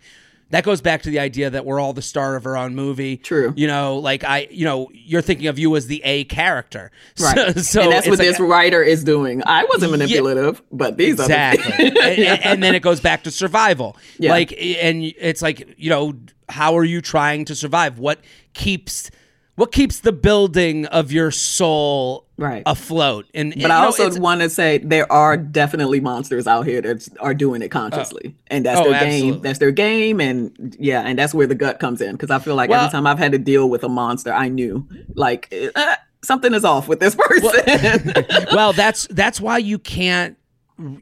[0.49, 3.17] that goes back to the idea that we're all the star of our own movie.
[3.17, 3.53] True.
[3.55, 6.91] You know, like I, you know, you're thinking of you as the A character.
[7.19, 7.55] Right.
[7.55, 9.41] So, so and that's what like- this writer is doing.
[9.45, 13.31] I wasn't manipulative, but these exactly other and, and- and then it goes back to
[13.31, 14.31] survival Yeah.
[14.31, 16.13] like and it's like you know
[16.49, 18.19] how are you trying to survive what
[18.53, 19.09] keeps
[19.56, 22.64] what keeps the building of your soul Right.
[22.66, 23.28] afloat.
[23.36, 27.08] And But and, I also want to say there are definitely monsters out here that
[27.20, 29.32] are doing it consciously, and that's Oh, their absolutely.
[29.32, 29.41] game.
[29.41, 32.14] That's their game, and yeah, and that's where the gut comes in.
[32.14, 34.47] Because I feel like Well- every time I've had to deal with a monster, I
[34.49, 38.26] knew like uh, something is off with this person.
[38.54, 40.36] well, that's that's why you can't.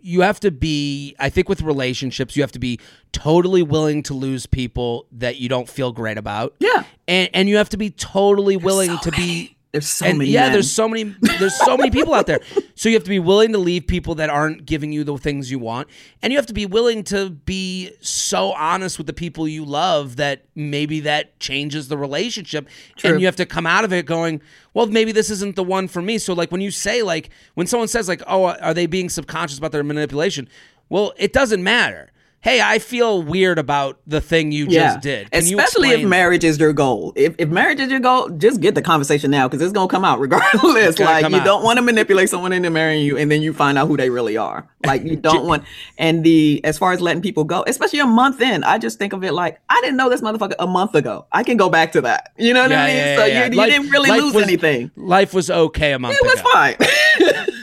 [0.01, 1.15] You have to be.
[1.19, 2.79] I think with relationships, you have to be
[3.11, 6.55] totally willing to lose people that you don't feel great about.
[6.59, 9.55] yeah, and and you have to be totally willing so to be.
[9.71, 10.29] There's so and many.
[10.31, 10.51] yeah, men.
[10.53, 11.15] there's so many.
[11.39, 12.39] There's so many people out there.
[12.73, 15.51] So you have to be willing to leave people that aren't giving you the things
[15.51, 15.87] you want,
[16.23, 20.15] and you have to be willing to be so honest with the people you love
[20.15, 23.11] that maybe that changes the relationship, True.
[23.11, 24.41] and you have to come out of it going,
[24.73, 26.17] well, maybe this isn't the one for me.
[26.17, 29.59] So like when you say like when someone says like, oh, are they being subconscious
[29.59, 30.49] about their manipulation?
[30.89, 32.10] Well, it doesn't matter.
[32.43, 35.29] Hey, I feel weird about the thing you yeah, just did.
[35.29, 37.13] Can you especially if marriage is your goal.
[37.15, 40.03] If, if marriage is your goal, just get the conversation now because it's gonna come
[40.03, 40.97] out regardless.
[40.97, 41.45] Like you out.
[41.45, 44.09] don't want to manipulate someone into marrying you, and then you find out who they
[44.09, 44.67] really are.
[44.83, 45.65] Like you don't want.
[45.99, 49.13] And the as far as letting people go, especially a month in, I just think
[49.13, 51.27] of it like I didn't know this motherfucker a month ago.
[51.31, 52.31] I can go back to that.
[52.39, 52.95] You know what Yeah, I mean?
[52.97, 53.65] yeah, so yeah, you, yeah.
[53.65, 54.89] you didn't really lose was- anything.
[54.95, 56.49] Life was okay a month It was ago.
[56.51, 57.47] fine.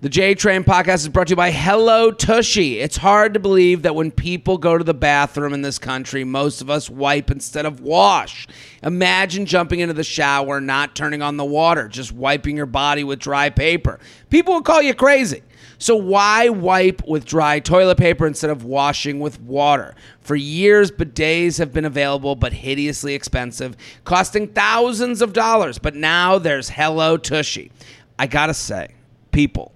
[0.00, 2.78] The J Train podcast is brought to you by Hello Tushy.
[2.78, 6.60] It's hard to believe that when people go to the bathroom in this country, most
[6.60, 8.46] of us wipe instead of wash.
[8.84, 13.18] Imagine jumping into the shower, not turning on the water, just wiping your body with
[13.18, 13.98] dry paper.
[14.30, 15.42] People would call you crazy.
[15.78, 19.96] So, why wipe with dry toilet paper instead of washing with water?
[20.20, 25.76] For years, bidets have been available but hideously expensive, costing thousands of dollars.
[25.76, 27.72] But now there's Hello Tushy.
[28.16, 28.90] I gotta say,
[29.32, 29.72] people,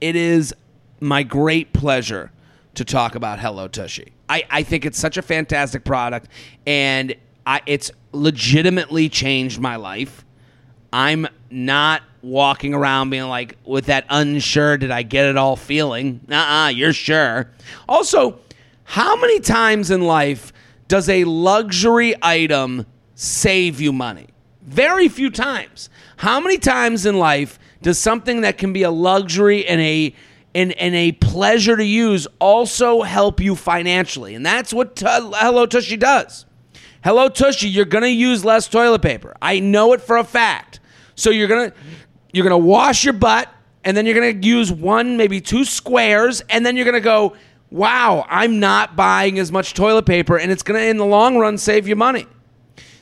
[0.00, 0.54] it is
[1.00, 2.30] my great pleasure
[2.74, 4.12] to talk about Hello Tushy.
[4.28, 6.28] I, I think it's such a fantastic product,
[6.66, 7.14] and
[7.46, 10.24] I, it's legitimately changed my life.
[10.92, 16.20] I'm not walking around being like with that unsure, did I get it all feeling?
[16.30, 17.50] Uh uh you're sure.
[17.88, 18.40] Also,
[18.84, 20.52] how many times in life
[20.88, 24.28] does a luxury item save you money?
[24.62, 25.90] Very few times.
[26.16, 30.14] How many times in life does something that can be a luxury and a
[30.54, 34.34] and, and a pleasure to use also help you financially?
[34.34, 36.46] And that's what T- Hello Tushy does.
[37.04, 39.36] Hello Tushy, you're gonna use less toilet paper.
[39.40, 40.80] I know it for a fact.
[41.14, 41.72] So you're gonna
[42.32, 43.48] you're gonna wash your butt,
[43.84, 47.36] and then you're gonna use one, maybe two squares, and then you're gonna go,
[47.70, 51.56] wow, I'm not buying as much toilet paper, and it's gonna in the long run
[51.58, 52.26] save you money.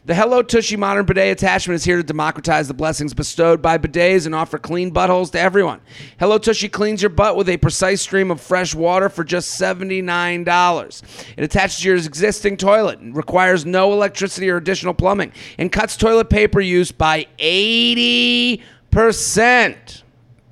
[0.06, 4.24] The Hello Tushy Modern Bidet Attachment is here to democratize the blessings bestowed by bidets
[4.24, 5.80] and offer clean buttholes to everyone.
[6.20, 11.02] Hello Tushy cleans your butt with a precise stream of fresh water for just $79.
[11.36, 16.30] It attaches to your existing toilet, requires no electricity or additional plumbing, and cuts toilet
[16.30, 20.02] paper use by 80%.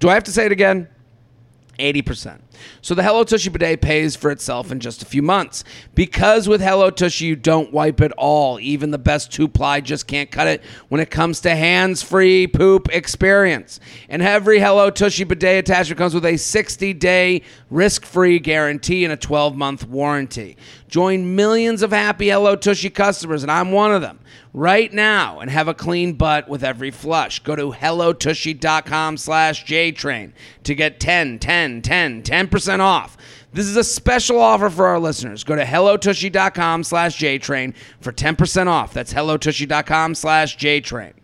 [0.00, 0.88] Do I have to say it again?
[1.78, 2.40] 80%.
[2.80, 5.64] So the Hello Tushy bidet pays for itself in just a few months.
[5.94, 8.58] Because with Hello Tushy, you don't wipe at all.
[8.60, 12.46] Even the best two ply just can't cut it when it comes to hands free
[12.46, 13.80] poop experience.
[14.08, 19.12] And every Hello Tushy bidet attachment comes with a 60 day risk free guarantee and
[19.12, 20.56] a 12 month warranty.
[20.94, 24.20] Join millions of happy Hello Tushy customers, and I'm one of them,
[24.52, 27.40] right now and have a clean butt with every flush.
[27.40, 30.30] Go to hellotushy.com slash JTrain
[30.62, 33.16] to get 10, 10, 10, 10% off.
[33.52, 35.42] This is a special offer for our listeners.
[35.42, 38.94] Go to hellotushy.com slash JTrain for 10% off.
[38.94, 41.14] That's hellotushy.com slash JTrain.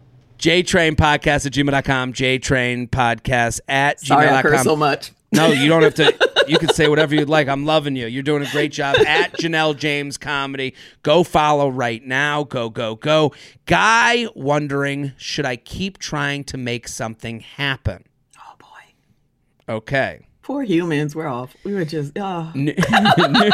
[0.40, 4.50] JTrain podcast at gmail.com, JTrain podcast at Sorry, I gmail.com.
[4.50, 5.12] curse so much.
[5.32, 6.30] No, you don't have to.
[6.48, 7.46] You can say whatever you'd like.
[7.46, 8.06] I'm loving you.
[8.06, 10.74] You're doing a great job at Janelle James Comedy.
[11.02, 12.42] Go follow right now.
[12.44, 13.32] Go, go, go.
[13.66, 18.04] Guy wondering, should I keep trying to make something happen?
[18.38, 20.26] Oh boy, Okay.
[20.42, 21.14] poor humans.
[21.14, 21.54] We're off.
[21.62, 22.12] We were just.
[22.18, 22.50] Oh.
[22.56, 23.50] New, new,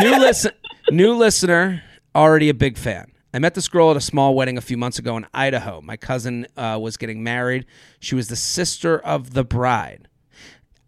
[0.00, 0.52] new listen,
[0.90, 1.82] new listener,
[2.16, 3.12] already a big fan.
[3.32, 5.80] I met this girl at a small wedding a few months ago in Idaho.
[5.82, 7.66] My cousin uh, was getting married.
[8.00, 10.08] She was the sister of the bride.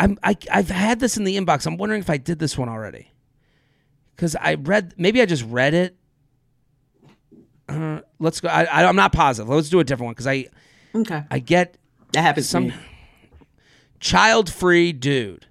[0.01, 1.67] I'm, I, I've had this in the inbox.
[1.67, 3.11] I'm wondering if I did this one already.
[4.15, 5.97] Because I read, maybe I just read it.
[7.69, 8.49] Uh, let's go.
[8.49, 9.49] I, I, I'm not positive.
[9.49, 10.47] Let's do a different one because I,
[10.95, 11.77] Okay, I get
[12.13, 12.83] that happens some to me.
[14.01, 15.47] child free dude.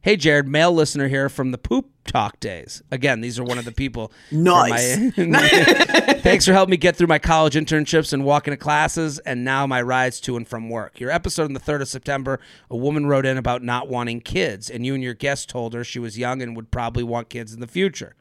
[0.00, 2.82] Hey, Jared, male listener here from the poop talk days.
[2.90, 4.12] Again, these are one of the people.
[4.30, 5.16] Nice.
[5.16, 5.48] my-
[6.22, 9.66] Thanks for helping me get through my college internships and walking to classes, and now
[9.66, 11.00] my rides to and from work.
[11.00, 12.40] Your episode on the 3rd of September,
[12.70, 15.84] a woman wrote in about not wanting kids, and you and your guest told her
[15.84, 18.14] she was young and would probably want kids in the future.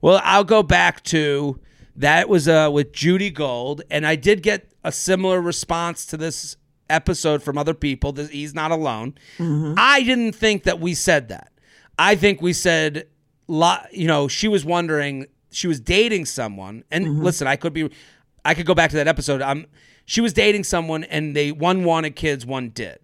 [0.00, 1.58] Well, I'll go back to
[1.96, 6.56] That was uh, with Judy Gold, and I did get a similar response to this
[6.88, 8.12] episode from other people.
[8.14, 9.14] He's not alone.
[9.38, 11.52] I didn't think that we said that.
[11.98, 13.08] I think we said,
[13.92, 17.90] you know, she was wondering, she was dating someone, and listen, I could be,
[18.44, 19.42] I could go back to that episode.
[19.42, 19.66] Um,
[20.04, 22.98] she was dating someone, and they one wanted kids, one did.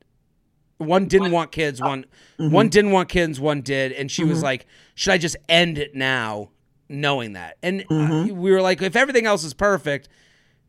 [0.78, 2.04] One didn't want kids, one
[2.36, 5.94] one didn't want kids, one did, and she was like, "Should I just end it
[5.94, 6.50] now,
[6.88, 10.08] knowing that?" And uh, we were like, "If everything else is perfect,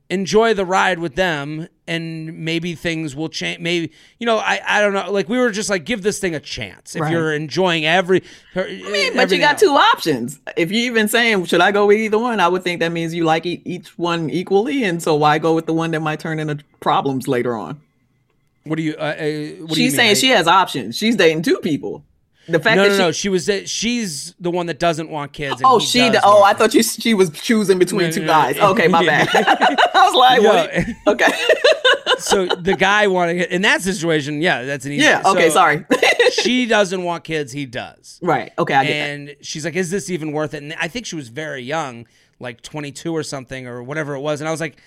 [0.10, 3.60] enjoy the ride with them, and maybe things will change.
[3.60, 5.12] Maybe you know, I I don't know.
[5.12, 6.96] Like we were just like, give this thing a chance.
[6.96, 7.12] If Right.
[7.12, 8.24] you're enjoying every,
[8.54, 10.40] her, I mean, but you got two options.
[10.56, 12.40] If you're even saying, should I go with either one?
[12.40, 15.56] I would think that means you like e- each one equally, and so why go
[15.56, 17.80] with the one that might turn into problems later on?
[18.66, 18.96] What do you?
[19.00, 20.98] Uh, uh, what do you She's saying I- she has options.
[20.98, 22.04] She's dating two people.
[22.48, 23.12] The fact No, that no, she, no.
[23.12, 23.70] She was.
[23.70, 25.56] She's the one that doesn't want kids.
[25.56, 28.28] and oh, she, d- oh, I thought you, she was choosing between No, two no,
[28.28, 28.56] guys.
[28.58, 28.72] no.
[28.72, 29.28] Okay, my bad.
[29.94, 31.16] I was like, what?
[31.22, 31.32] okay,
[32.20, 35.04] so the guy wanting it in that situation, yeah, that's an easy.
[35.04, 35.86] yeah, okay, so sorry.
[36.32, 37.52] she doesn't want kids.
[37.52, 38.20] He does.
[38.22, 39.10] right, okay, I get that.
[39.10, 42.08] And she's like, "Is this even worth it?" And I think she was very young,
[42.40, 44.40] like 22 or something, or whatever it was.
[44.42, 44.78] And I was like,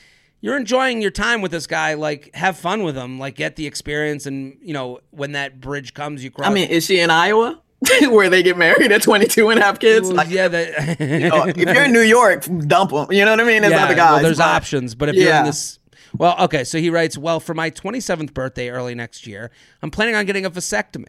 [0.41, 1.95] "You're enjoying your time with this guy.
[1.95, 3.19] Like, have fun with him.
[3.19, 4.27] Like, get the experience.
[4.27, 7.61] And you know, when that bridge comes, you cross." I mean, is she in Iowa?
[8.03, 10.13] Where they get married at 22 and have kids?
[10.13, 13.07] Like, yeah, that, oh, if you're in New York, dump them.
[13.11, 13.63] You know what I mean?
[13.63, 14.13] There's yeah, other guys.
[14.13, 15.79] well, there's but- options, but if you're in this,
[16.17, 16.65] well, okay.
[16.65, 19.51] So he writes, well, for my 27th birthday early next year,
[19.83, 21.07] I'm planning on getting a vasectomy.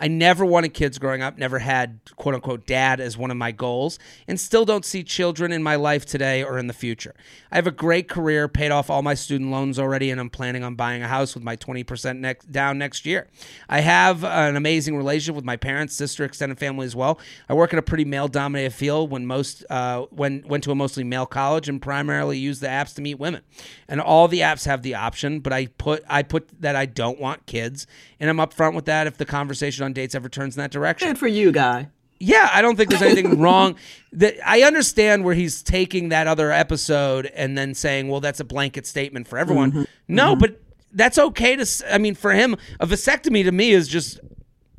[0.00, 3.52] I never wanted kids growing up, never had quote unquote dad as one of my
[3.52, 7.14] goals, and still don't see children in my life today or in the future.
[7.50, 10.64] I have a great career, paid off all my student loans already, and I'm planning
[10.64, 13.28] on buying a house with my 20% next, down next year.
[13.68, 17.18] I have an amazing relationship with my parents, sister, extended family as well.
[17.48, 20.74] I work in a pretty male dominated field when most uh, when went to a
[20.74, 23.42] mostly male college and primarily use the apps to meet women.
[23.88, 27.20] And all the apps have the option, but I put I put that I don't
[27.20, 27.86] want kids,
[28.18, 31.08] and I'm upfront with that if the conversation on dates ever turns in that direction.
[31.08, 31.88] Good for you, guy.
[32.20, 33.76] Yeah, I don't think there's anything wrong.
[34.12, 38.44] That I understand where he's taking that other episode and then saying, "Well, that's a
[38.44, 40.60] blanket statement for everyone." No, but
[40.92, 41.66] that's okay to.
[41.92, 44.20] I mean, for him, a vasectomy to me is just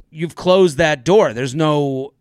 [0.10, 1.34] you've closed that door.
[1.34, 2.14] There's no.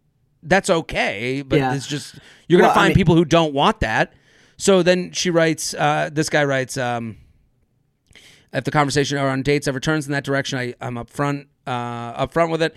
[0.42, 1.74] That's okay, but Yeah.
[1.74, 2.16] it's just
[2.48, 4.12] you're gonna Well, I find mean- people who don't want that.
[4.58, 5.72] So then she writes.
[5.74, 6.76] Uh, this guy writes.
[6.76, 7.16] Um,
[8.54, 12.50] if the conversation around dates ever turns in that direction, I, I'm upfront, uh, upfront
[12.50, 12.74] with it.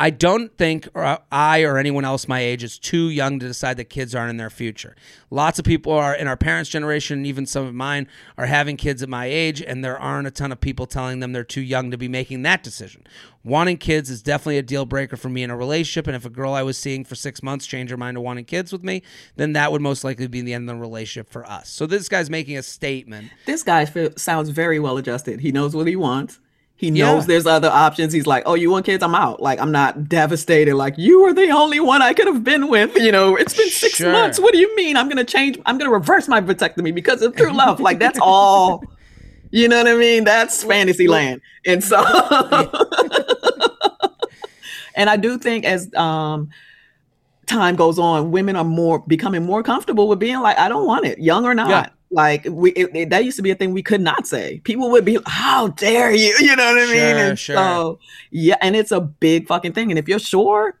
[0.00, 3.76] I don't think or I or anyone else my age is too young to decide
[3.76, 4.96] that kids aren't in their future.
[5.28, 9.02] Lots of people are in our parents' generation, even some of mine, are having kids
[9.02, 11.90] at my age, and there aren't a ton of people telling them they're too young
[11.90, 13.06] to be making that decision.
[13.44, 16.30] Wanting kids is definitely a deal breaker for me in a relationship, and if a
[16.30, 19.02] girl I was seeing for six months changed her mind to wanting kids with me,
[19.36, 21.68] then that would most likely be the end of the relationship for us.
[21.68, 23.32] So this guy's making a statement.
[23.44, 23.84] This guy
[24.16, 25.40] sounds very well adjusted.
[25.40, 26.40] He knows what he wants.
[26.80, 27.12] He Yeah.
[27.12, 28.10] knows there's other options.
[28.14, 29.02] He's like, oh, you want kids?
[29.04, 29.42] I'm out.
[29.42, 30.74] Like, I'm not devastated.
[30.76, 32.96] Like, you were the only one I could have been with.
[32.96, 34.10] You know, it's been six Sure.
[34.10, 34.40] months.
[34.40, 34.96] What do you mean?
[34.96, 35.58] I'm going to change.
[35.66, 37.80] I'm going to reverse my vasectomy because of true love.
[37.80, 38.82] Like, that's all.
[39.52, 40.22] You know what I mean?
[40.22, 41.40] That's fantasy land.
[41.66, 41.96] And so,
[44.94, 46.50] and I do think as um,
[47.46, 51.04] time goes on, women are more becoming more comfortable with being like, I don't want
[51.04, 51.68] it, young or not.
[51.68, 51.88] Yeah.
[52.10, 54.60] Like we, it, it- that used to be a thing we could not say.
[54.64, 56.94] People would be, "How dare you?" You know what I mean?
[56.96, 57.56] Sure, And sure.
[57.56, 57.98] so,
[58.30, 59.90] yeah, and it's a big fucking thing.
[59.92, 60.78] And if you're sure,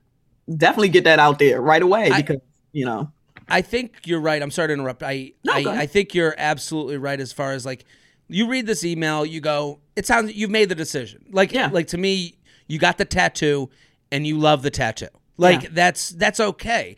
[0.56, 2.40] definitely get that out there right away I- because
[2.72, 3.10] you know,
[3.48, 4.42] I think you're right.
[4.42, 5.02] I'm sorry to interrupt.
[5.02, 5.82] I No, I.
[5.82, 7.84] I think you're absolutely right as far as like
[8.28, 11.24] you read this email, you go, it sounds you've made the decision.
[11.30, 11.68] Like Yeah.
[11.72, 12.36] like to me,
[12.68, 13.70] you got the tattoo
[14.12, 15.08] and you love the tattoo.
[15.36, 15.68] Like Yeah.
[15.72, 16.96] that's that's okay.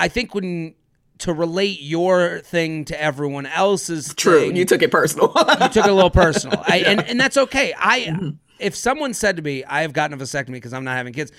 [0.00, 0.74] I think when
[1.18, 4.40] to relate your thing to everyone else's true.
[4.48, 5.32] thing, You took it personal.
[5.36, 6.62] you took it a little personal.
[6.66, 7.74] I, and, and that's okay.
[7.78, 8.30] I Mm-hmm.
[8.58, 11.30] if someone said to me, "I have gotten a vasectomy because I'm not having kids,"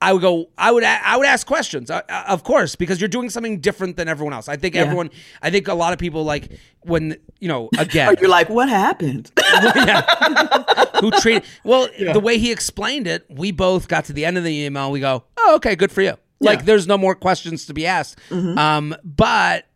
[0.00, 0.50] I would go.
[0.58, 0.84] I would.
[0.84, 4.34] I would ask questions, uh, uh, of course, because you're doing something different than everyone
[4.34, 4.48] else.
[4.48, 4.82] I think Yeah.
[4.82, 5.08] everyone.
[5.40, 6.50] I think a lot of people like
[6.82, 9.30] when you know again you're like, what happened?
[11.00, 13.24] who treat well the way he explained it.
[13.30, 14.90] We both got to the end of the email.
[14.90, 16.56] We go, "Oh, okay, good for you." Like, Yeah.
[16.58, 16.66] Mm-hmm.
[16.66, 18.18] there's no more questions to be asked.
[18.30, 19.66] Um, but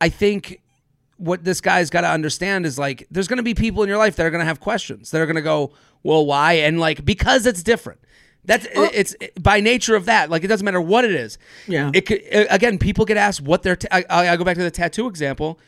[0.00, 0.60] I think
[1.16, 3.98] what this guy's got to understand is like there's going to be people in your
[3.98, 5.10] life that are going to have questions.
[5.10, 5.72] They're going to go,
[6.04, 8.00] "Well, why?" And like because it's different.
[8.44, 10.30] That's it's by nature of that.
[10.30, 11.38] Like it doesn't matter what it is.
[11.66, 11.90] Yeah.
[11.92, 13.74] It could, again, people get asked what their.
[13.76, 15.58] ta- I, I go back to the tattoo example.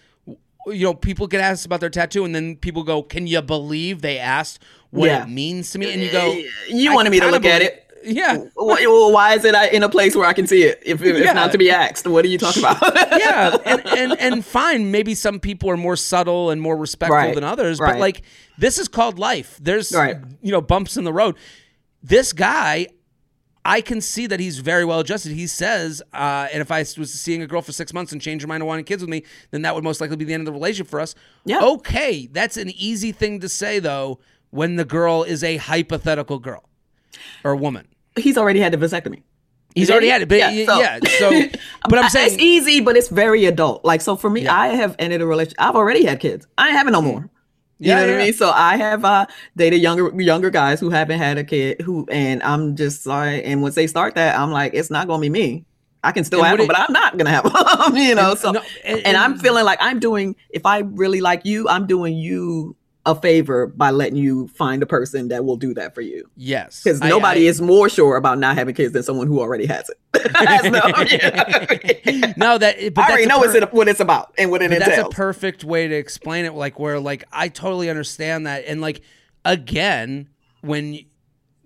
[0.66, 4.03] You know, people get asked about their tattoo, and then people go, "Can you believe
[4.03, 5.24] they asked what Yeah.
[5.24, 7.89] it means to me?" And you go, you wanted me to look at it.
[8.03, 8.38] Yeah.
[8.55, 10.82] Why, well, why is it I- in a place where I can see it?
[10.84, 11.32] If, if Yeah.
[11.32, 12.80] not to be asked, what are you talking about?
[13.18, 14.90] yeah, and, and and fine.
[14.90, 18.22] Maybe some people are more subtle and more respectful Right, than others, but like
[18.59, 19.59] this is called life.
[19.61, 20.16] There's Right.
[20.40, 21.36] you know bumps in the road.
[22.03, 22.86] This guy,
[23.64, 25.32] I can see that he's very well adjusted.
[25.32, 28.42] He says, uh, and if I was seeing a girl for six months and changed
[28.42, 30.40] her mind and wanting kids with me, then that would most likely be the end
[30.40, 31.14] of the relationship for us.
[31.44, 31.61] Yeah.
[31.62, 36.64] Okay, that's an easy thing to say though when the girl is a hypothetical girl
[37.44, 37.86] or woman.
[38.16, 39.22] He's already had the vasectomy.
[39.74, 40.50] He's already had it, but yeah.
[40.50, 41.48] Yeah, So, so-
[41.88, 43.84] but I'm saying it's easy, but it's very adult.
[43.84, 44.54] Like so for me, Yeah.
[44.58, 45.61] I have ended a relationship.
[45.61, 46.46] I've already had kids.
[46.58, 47.30] I ain't having no more.
[47.78, 48.16] You Yeah, know what yeah.
[48.16, 48.32] I mean?
[48.34, 52.42] So I have uh dated younger younger guys who haven't had a kid who and
[52.42, 55.64] I'm just like and once they start that, I'm like, it's not gonna be me.
[56.02, 57.44] I can still And have them, it- but I'm not gonna have
[57.92, 57.96] them.
[57.96, 61.20] you know, And- so no, and- and I'm feeling like I'm doing if I really
[61.20, 62.74] like you, I'm doing you
[63.07, 66.28] a favor by letting you find a person that will do that for you.
[66.36, 69.66] yes, Because nobody I- is more sure about not having kids than someone who already
[69.66, 69.96] has it.
[72.36, 74.70] No- no, that but I already know per- it's what it's about and what it
[74.70, 76.55] but that's a perfect way to explain it.
[76.55, 79.01] Like where like I totally understand that, and like
[79.44, 80.28] again
[80.61, 80.98] when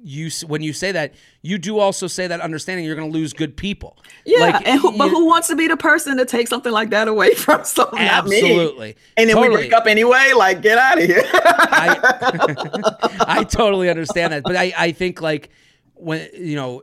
[0.06, 3.32] you when you say that, you do also say that understanding you're going to lose
[3.32, 3.96] good people.
[4.26, 6.90] yeah, like, and who, but who wants to be the person to take something like
[6.90, 8.04] that away from someone?
[8.04, 8.36] Not me.
[8.36, 9.56] Absolutely, And then Totally.
[9.56, 10.32] we break up anyway.
[10.36, 11.24] Like, get out of here.
[11.32, 15.48] I I totally understand that, but I I think like
[15.94, 16.82] when you know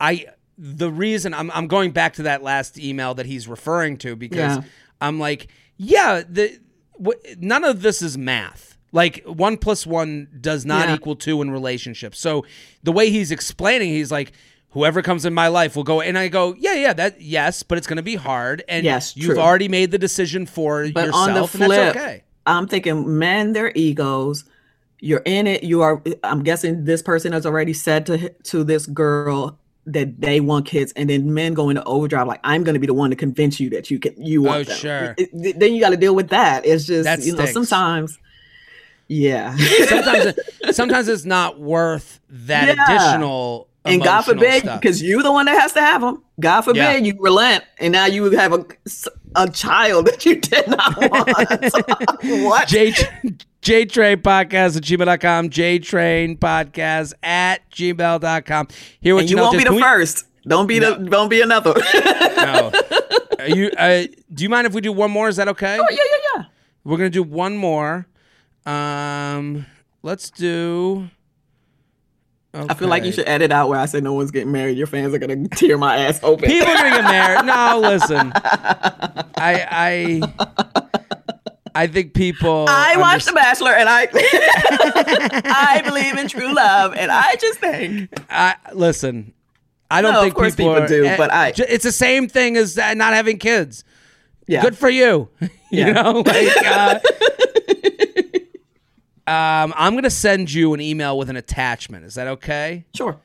[0.00, 0.26] I
[0.58, 4.56] the reason I'm I'm going back to that last email that he's referring to because
[4.58, 4.62] Yeah.
[5.00, 6.58] I'm like yeah the
[6.96, 8.71] w- none of this is math.
[8.92, 10.94] Like one plus one does not Yeah.
[10.96, 12.18] equal two in relationships.
[12.18, 12.44] So
[12.82, 14.32] the way he's explaining, he's like,
[14.70, 16.00] whoever comes in my life will go.
[16.02, 18.62] And I go, yeah, yeah, that yes, but it's going to be hard.
[18.68, 19.38] And Yes, you've true.
[19.38, 22.24] already made the decision for But yourself, on the and flip, that's okay.
[22.46, 24.44] I'm thinking men, their egos.
[25.00, 25.64] You're in it.
[25.64, 26.00] You are.
[26.22, 30.92] I'm guessing this person has already said to to this girl that they want kids,
[30.94, 32.28] and then men go into overdrive.
[32.28, 34.14] Like I'm going to be the one to convince you that you can.
[34.22, 34.76] You oh, want Oh, them.
[34.76, 35.14] sure.
[35.18, 36.64] It- it- then you got to deal with that.
[36.64, 38.16] It's just That you know sometimes.
[39.12, 39.56] Yeah.
[39.86, 40.34] sometimes
[40.76, 42.84] sometimes it's not worth that Yeah.
[42.84, 46.22] additional and God forbid, because you're the one that has to have them.
[46.38, 46.96] God forbid Yeah.
[46.98, 48.64] you relent, and now you have a
[49.34, 52.44] a child that you did not want.
[52.44, 52.68] what?
[52.68, 58.68] J Train Podcast at gmail.com, JTrain Podcast at gmail.com.
[59.00, 60.26] Here what and you, you won't be the we- first.
[60.46, 60.94] Don't be the.
[60.96, 61.72] Don't be another.
[61.94, 62.72] No.
[63.38, 65.28] Are you uh, do you mind if we do one more?
[65.28, 65.76] Is that okay?
[65.80, 66.44] Oh yeah, yeah, yeah.
[66.84, 68.06] We're gonna do one more.
[68.66, 69.66] Um
[70.02, 71.08] let's do
[72.54, 74.76] I feel like you should edit out where I said no one's getting married.
[74.76, 76.50] Your fans are gonna tear my ass open.
[76.50, 77.46] People are gonna get married.
[77.46, 78.30] No, listen.
[78.34, 80.22] I I
[81.74, 84.06] I think people I watched The Bachelor, and I
[85.46, 89.32] I believe in true love, and I just think I listen.
[89.90, 91.92] I don't No, of think course people, people are- do, eh, but I- It's the
[91.92, 93.84] same thing as not having kids.
[94.46, 94.60] yeah.
[94.62, 95.28] Good for you.
[95.70, 96.56] you know, like.
[96.66, 96.98] Uh,
[99.26, 102.04] um, I'm gonna send you an email with an attachment.
[102.04, 102.84] Is that okay?
[102.94, 103.18] Sure.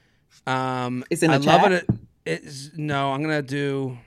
[0.46, 1.72] Um, It's in I love chat?
[1.72, 1.90] it.
[2.26, 3.98] It's, no, I'm gonna do.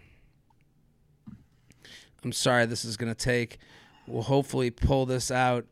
[2.24, 2.66] I'm sorry.
[2.66, 3.58] This is gonna take.
[4.06, 5.66] We'll hopefully pull this out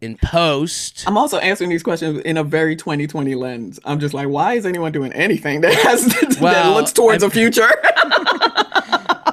[0.00, 1.04] in post.
[1.06, 3.78] I'm also answering these questions in a very 2020 lens.
[3.84, 7.30] I'm just like, why is anyone doing anything that has that Well, looks towards I'm-
[7.30, 7.68] a future?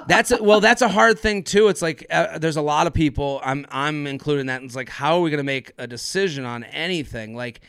[0.09, 1.67] That's a, well, that's a hard thing too.
[1.67, 3.39] It's like uh, there's a lot of people.
[3.43, 4.57] I'm I'm including that.
[4.57, 7.35] And it's like, how are we gonna make a decision on anything?
[7.35, 7.61] Like,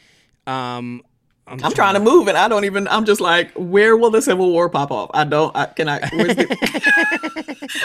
[0.47, 1.03] um,
[1.51, 2.86] I'm, I'm trying to move, and I don't even.
[2.88, 5.11] I'm just like, where will the Civil War pop off?
[5.12, 5.55] I don't.
[5.57, 5.98] I, can I?
[5.98, 6.46] The,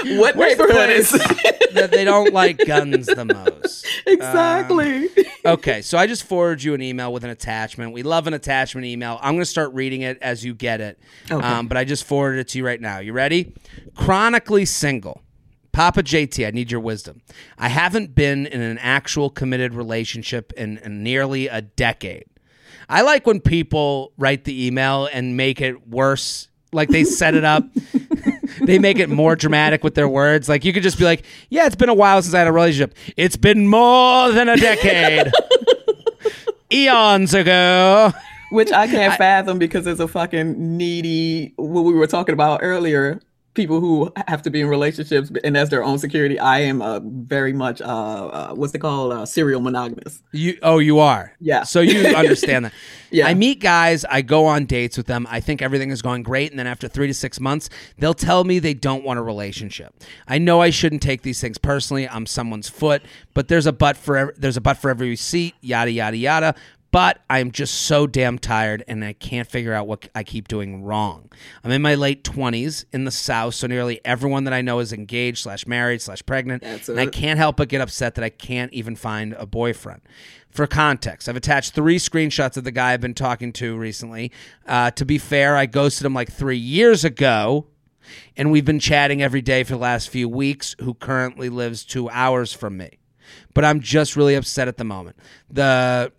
[0.20, 1.12] what Where's neighborhood is?
[1.12, 3.88] that they don't like guns the most.
[4.06, 5.10] exactly.
[5.46, 7.94] Okay, so I just forwarded you an email with an attachment.
[7.94, 9.20] We love an attachment email.
[9.22, 11.00] I'm going to start reading it as you get it.
[11.30, 11.46] Okay.
[11.46, 13.00] Um, but I just forwarded it to you right now.
[13.00, 13.54] You ready?
[13.96, 15.22] Chronically single.
[15.72, 17.22] Papa JT, I need your wisdom.
[17.58, 22.26] I haven't been in an actual committed relationship in, in nearly a decade.
[22.90, 26.48] I like when people write the email and make it worse.
[26.72, 27.64] Like they set it up.
[28.62, 30.50] they make it more dramatic with their words.
[30.50, 32.52] Like you could just be like, "Yeah, it's been a while since I had a
[32.52, 32.96] relationship.
[33.16, 35.32] It's been more than a decade,
[36.72, 38.12] eons ago."
[38.52, 41.54] Which I can't fathom because it's a fucking needy.
[41.56, 43.22] What we were talking about earlier.
[43.56, 46.38] People who have to be in relationships and as their own security.
[46.38, 49.14] I am uh, very much uh, uh, what's it called?
[49.14, 50.22] Uh, serial monogamous.
[50.32, 51.34] You oh, you are.
[51.40, 51.64] Yeah.
[51.64, 52.74] So you understand that.
[53.12, 53.28] Yeah.
[53.28, 55.26] I meet guys, I go on dates with them.
[55.30, 58.44] I think everything is going great, and then after three to six months, they'll tell
[58.44, 59.94] me they don't want a relationship.
[60.28, 62.10] I know I shouldn't take these things personally.
[62.10, 63.04] I'm someone's foot,
[63.34, 65.56] but there's a butt for there's a but for every seat.
[65.62, 66.56] Yada yada yada.
[66.92, 70.82] But I'm just so damn tired and I can't figure out what I keep doing
[70.84, 71.30] wrong.
[71.64, 74.94] I'm in my late 20s in the South, so nearly everyone that I know is
[74.94, 76.64] engaged slash married slash pregnant.
[76.64, 80.04] That's and I can't help but get upset that I can't even find a boyfriend.
[80.50, 84.32] For context, I've attached three screenshots of the guy I've been talking to recently.
[84.66, 87.68] Uh, to be fair, I ghosted him like three years ago,
[88.38, 92.10] and we've been chatting every day for the last few weeks, who currently lives two
[92.10, 93.00] hours from me.
[93.54, 95.18] But I'm just really upset at the moment.
[95.50, 96.14] The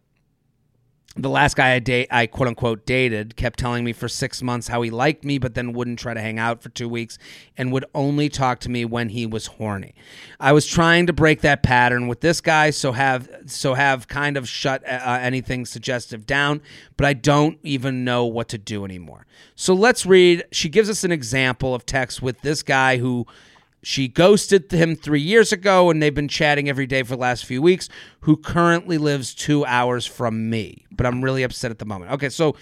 [1.16, 4.68] the last guy I date, I quote unquote dated, kept telling me for six months
[4.68, 7.18] how he liked me, but then wouldn't try to hang out for two weeks
[7.56, 9.94] and would only talk to me when he was horny.
[10.38, 14.36] I was trying to break that pattern with this guy, so have so have kind
[14.36, 16.60] of shut uh, anything suggestive down,
[16.96, 19.26] but I don't even know what to do anymore.
[19.54, 20.44] So let's read.
[20.52, 23.26] She gives us an example of text with this guy who
[23.88, 27.44] she ghosted him three years ago, and they've been chatting every day for the last
[27.46, 27.88] few weeks.
[28.22, 32.10] Who currently lives two hours from me, but I'm really upset at the moment.
[32.10, 32.56] Okay, so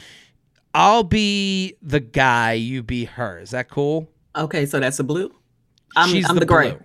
[0.75, 3.39] I'll be the guy, you be her.
[3.39, 4.07] Is that cool?
[4.37, 5.35] Okay, so that's the blue.
[5.97, 6.72] I'm, She's I'm the the, gray.
[6.72, 6.81] blue.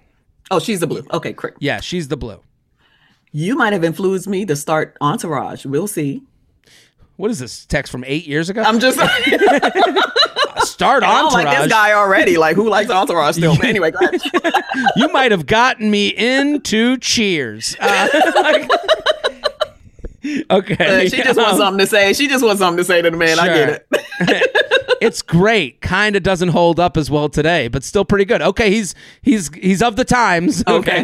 [0.52, 1.04] Oh, she's the blue.
[1.12, 1.56] Okay, great.
[1.60, 2.40] Yeah, she's the blue.
[3.34, 5.66] You might have influenced me to start Entourage.
[5.66, 6.24] We'll see.
[7.18, 8.62] What is this text from eight years ago?
[8.62, 8.98] I'm just.
[10.80, 12.38] Start I don't like this guy already.
[12.38, 13.54] Like, who likes Entourage still?
[13.58, 13.92] But anyway,
[14.96, 17.76] you might have gotten me into Cheers.
[17.82, 18.08] Uh,
[20.52, 22.14] okay, Uh, she just wants um, something to say.
[22.14, 23.40] She just wants something to say to the man.
[23.40, 24.98] I get it.
[25.02, 25.82] it's great.
[25.82, 28.42] Kind of doesn't hold up as well today, but still pretty good.
[28.42, 30.64] Okay, he's he's he's of the times.
[30.66, 31.04] Okay,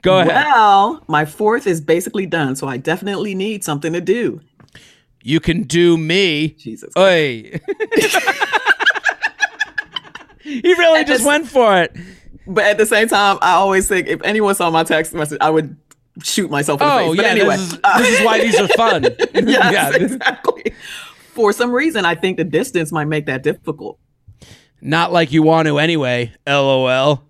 [0.00, 0.28] go ahead.
[0.28, 4.40] Well, my fourth is basically done, so I definitely need something to do.
[5.22, 6.52] You can do me.
[6.52, 6.90] Jesus.
[6.96, 7.60] Oi.
[10.44, 11.96] He really At just this- went for it.
[12.46, 15.48] But at the same time, I always think if anyone saw my text message, I
[15.50, 15.76] would
[16.22, 17.16] shoot myself in the Oh face.
[17.16, 19.02] But yeah, anyway, this, is, this is why these are fun.
[19.34, 20.74] yes, yeah, exactly.
[21.32, 23.98] For some reason, I think the distance might make that difficult.
[24.82, 26.32] not like you want to anyway.
[26.46, 27.24] LOL.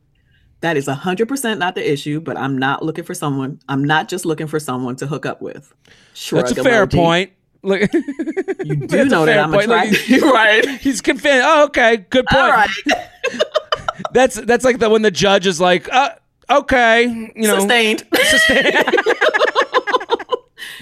[0.60, 3.60] That is 100% not the issue, but I'm not looking for someone.
[3.68, 5.72] I'm not just looking for someone to hook up with.
[6.14, 6.94] Shrug That's a fair emoji.
[6.96, 7.32] point.
[7.64, 9.68] Look, You do That's a know fair that I'm point.
[9.68, 10.22] Look, attracted.
[10.32, 10.68] right.
[10.80, 11.42] he's convinced.
[11.46, 12.42] Oh, okay, good point.
[12.44, 12.70] All right.
[14.12, 16.10] That's that's like the when the judge is like, uh,
[16.50, 17.04] okay,
[17.34, 18.04] you know, Sustained.
[18.12, 18.82] sustain-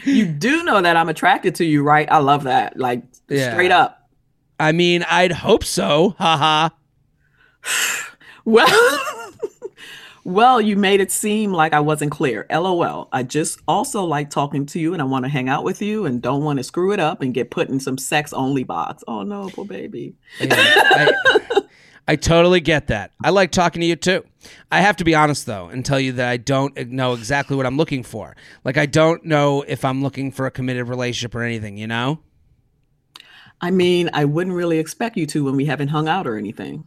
[0.05, 2.11] you do know that I'm attracted to you, right?
[2.11, 2.77] I love that.
[2.79, 3.53] Like Yeah.
[3.53, 4.09] straight up.
[4.59, 6.15] I mean, I'd hope so.
[6.19, 6.71] Haha.
[8.45, 8.67] Well,
[10.25, 12.47] well, you made it seem like I wasn't clear.
[12.51, 13.09] LOL.
[13.13, 16.07] I just also like talking to you and I want to hang out with you
[16.07, 19.03] and don't want to screw it up and get put in some sex only box.
[19.09, 20.15] Oh no, poor baby.
[20.41, 21.63] Yeah, I,
[22.07, 23.11] I totally get that.
[23.25, 24.25] I like talking to you too.
[24.71, 27.67] I have to be honest though and tell you that I don't know exactly what
[27.67, 28.37] I'm looking for.
[28.65, 32.21] Like I don't know if I'm looking for a committed relationship or anything, you know?
[33.61, 36.85] I mean, I wouldn't really expect you to when we haven't hung out or anything.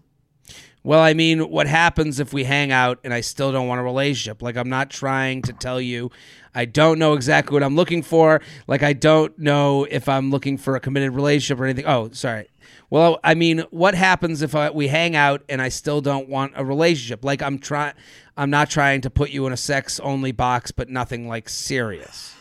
[0.86, 3.84] Well, I mean, what happens if we hang out and I still don't want a
[3.84, 4.44] relationship?
[4.44, 6.12] Like, I'm not trying to tell you
[6.54, 8.40] I don't know exactly what I'm looking for.
[8.68, 11.88] Like, I don't know if I'm looking for a committed relationship or anything.
[11.88, 12.50] Oh, sorry.
[12.92, 16.54] Well, I mean, what happens if I, we hang out and I still don't want
[16.56, 17.26] a relationship?
[17.26, 17.96] Like, I'm trying,
[18.38, 22.36] I'm not trying to put you in a sex only box, but nothing like serious.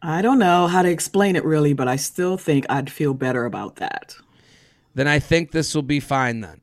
[0.00, 3.44] I don't know how to explain it really, but I still think I'd feel better
[3.44, 4.16] about that.
[4.94, 6.40] Then I think this will be fine.
[6.40, 6.61] Then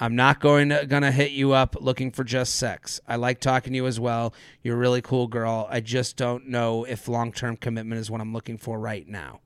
[0.00, 3.00] I'm not going to gonna hit you up looking for just sex.
[3.06, 4.32] I like talking to you as well.
[4.62, 5.68] You're a really cool girl.
[5.70, 9.40] I just don't know if long term commitment is what I'm looking for right now.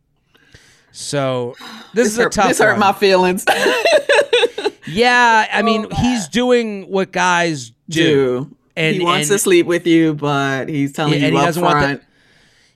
[0.93, 1.57] So
[1.93, 2.81] this, is a hurt, tough this hurt one.
[2.81, 3.45] my feelings.
[4.87, 9.43] yeah, I mean oh, he's doing what guys do, Do And- he wants and- to
[9.43, 12.03] sleep with you, but he's telling Yeah, you and he up doesn't want the- front.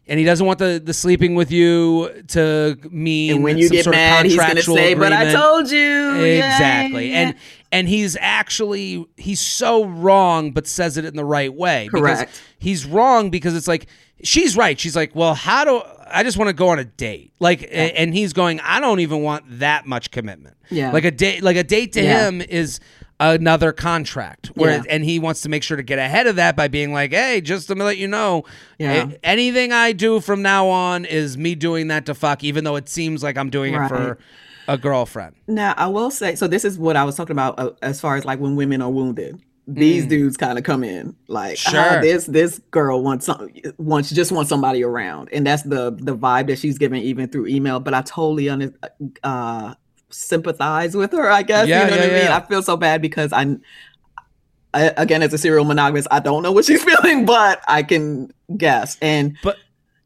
[0.09, 3.76] and he doesn't want the, the sleeping with you to mean and when you some
[3.76, 7.18] get sort of mad, he's gonna contractual say, "But I told you." Yeah, exactly yeah.
[7.18, 7.35] and
[7.71, 12.43] and he's actually he's so wrong but says it in the right way because Correct.
[12.59, 13.87] he's wrong because it's like
[14.23, 17.33] she's right she's like well how do i just want to go on a date
[17.41, 20.93] like a- and he's going i don't even want that much commitment Yeah.
[20.93, 22.29] like a date like a date to Yeah.
[22.29, 22.81] him is
[23.21, 24.83] another contract where Yeah.
[24.89, 27.41] and he wants to make sure to get ahead of that by being like hey
[27.41, 28.45] just to let you know
[28.79, 29.11] Yeah.
[29.25, 32.89] anything i do from now on is me doing that to fuck even though it
[32.89, 34.19] seems like i'm doing it for
[34.69, 37.71] a girlfriend Now, I will say, so this is what I was talking about uh,
[37.83, 39.41] as far as like when women are wounded.
[39.66, 41.71] These dudes kind of come in like, Mm.
[41.71, 41.81] Sure.
[41.99, 46.16] ah, this this girl wants some wants just wants somebody around, and that's the the
[46.16, 47.79] vibe that she's giving even through email.
[47.81, 48.73] But I totally under,
[49.23, 49.75] uh,
[50.11, 51.31] sympathize with her.
[51.31, 52.33] I guess Yeah, you know yeah, what I mean.
[52.33, 53.57] I feel so bad because I,
[54.73, 58.33] I again as a serial monogamist, I don't know what she's feeling, but I can
[58.57, 59.57] guess and but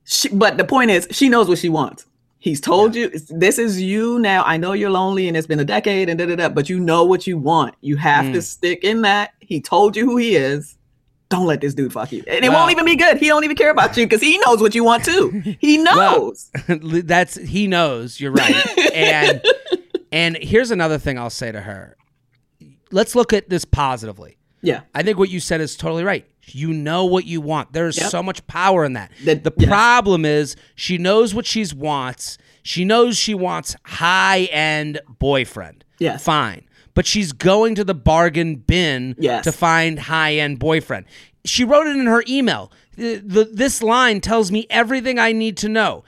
[0.05, 2.05] She, but the point is, she knows what she wants.
[2.43, 4.43] He's told you this is you now.
[4.45, 6.81] I know you're lonely and it's been a decade and da da da, but you
[6.81, 7.77] know what you want.
[7.83, 8.33] You have Mm.
[8.33, 9.33] to stick in that.
[9.39, 10.77] He told you who he is.
[11.29, 12.25] Don't let this dude fuck you.
[12.27, 13.19] And it Well- won't even be good.
[13.19, 15.41] He don't even care about you because he knows what you want too.
[15.61, 16.51] He Well, knows.
[17.07, 18.19] That's he knows.
[18.21, 18.93] You're right.
[18.93, 19.41] and
[20.13, 21.97] and here's another thing I'll say to her.
[22.91, 24.37] Let's look at this positively.
[24.63, 24.81] yeah.
[24.97, 26.27] I think what you said is totally right.
[26.47, 27.73] You know what you want.
[27.73, 28.11] There's Yep.
[28.11, 29.11] so much power in that.
[29.25, 29.69] That- the yes.
[29.69, 32.37] problem is she knows what she wants.
[32.63, 35.85] She knows she wants high end boyfriend.
[35.99, 36.25] Yes.
[36.25, 36.63] Fine.
[36.95, 39.45] But she's going to the bargain bin Yes.
[39.45, 41.07] to find high end boyfriend.
[41.45, 42.71] She wrote it in her email.
[42.97, 46.05] The, the, this line tells me everything I need to know.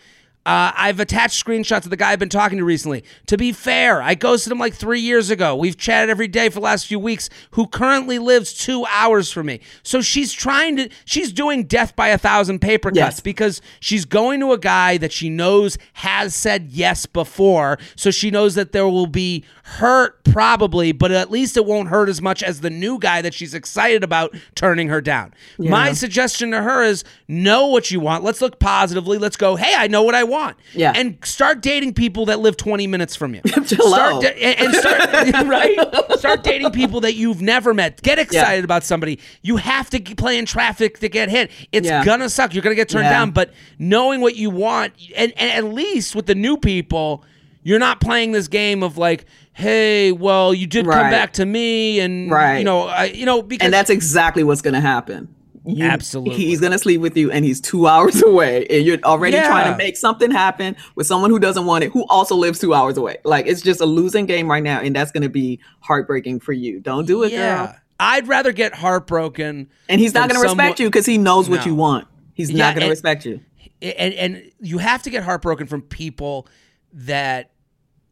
[0.46, 3.02] Uh, I've attached screenshots of the guy I've been talking to recently.
[3.28, 5.56] To be fair, I ghosted him like three years ago.
[5.56, 9.46] We've chatted every day for the last few weeks, who currently lives two hours from
[9.46, 9.60] me.
[9.82, 13.20] So she's trying to, she's doing death by a thousand paper cuts Yes.
[13.20, 17.78] because she's going to a guy that she knows has said yes before.
[17.96, 22.10] So she knows that there will be hurt probably, but at least it won't hurt
[22.10, 25.32] as much as the new guy that she's excited about turning her down.
[25.58, 28.24] My suggestion to her is know what you want.
[28.24, 29.16] Let's look positively.
[29.16, 30.33] Let's go, hey, I know what I want.
[30.74, 30.92] Yeah.
[30.94, 33.40] And start dating people that live 20 minutes from you.
[33.46, 34.20] Hello.
[34.20, 36.18] Start da- and, start right.
[36.18, 38.02] Start dating people that you've never met.
[38.02, 39.18] Get excited about somebody.
[39.42, 41.50] You have to play in traffic to get hit.
[41.72, 42.04] It's Yeah.
[42.04, 42.54] gonna suck.
[42.54, 43.10] You're gonna get turned Yeah.
[43.12, 43.30] down.
[43.30, 47.24] But knowing what you want, and, and at least with the new people,
[47.62, 49.24] you're not playing this game of like,
[49.54, 52.58] hey, well, you did come back to me, and Right.
[52.58, 55.28] you know, I, you know, because And that's exactly what's going to happen.
[55.66, 56.36] You- Absolutely.
[56.36, 58.66] He's going to sleep with you and he's two hours away.
[58.68, 59.46] And you're already Yeah.
[59.48, 62.74] trying to make something happen with someone who doesn't want it, who also lives two
[62.74, 63.16] hours away.
[63.24, 64.80] Like it's just a losing game right now.
[64.80, 66.80] And that's going to be heartbreaking for you.
[66.80, 67.66] Don't do it, yeah.
[67.66, 67.76] girl.
[67.98, 69.68] I'd rather get heartbroken.
[69.88, 72.06] And he's not going to respect you because he knows what you want.
[72.34, 73.40] He's Yeah, not going to respect you.
[73.80, 76.46] and and you have to get heartbroken from people
[76.92, 77.50] that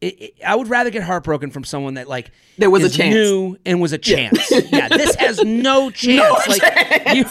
[0.03, 3.13] it, it- I would rather get heartbroken from someone that like There was a chance.
[3.13, 4.51] new and was a chance.
[4.71, 6.47] Yeah, this has no chance.
[6.47, 6.61] like
[7.15, 7.25] You,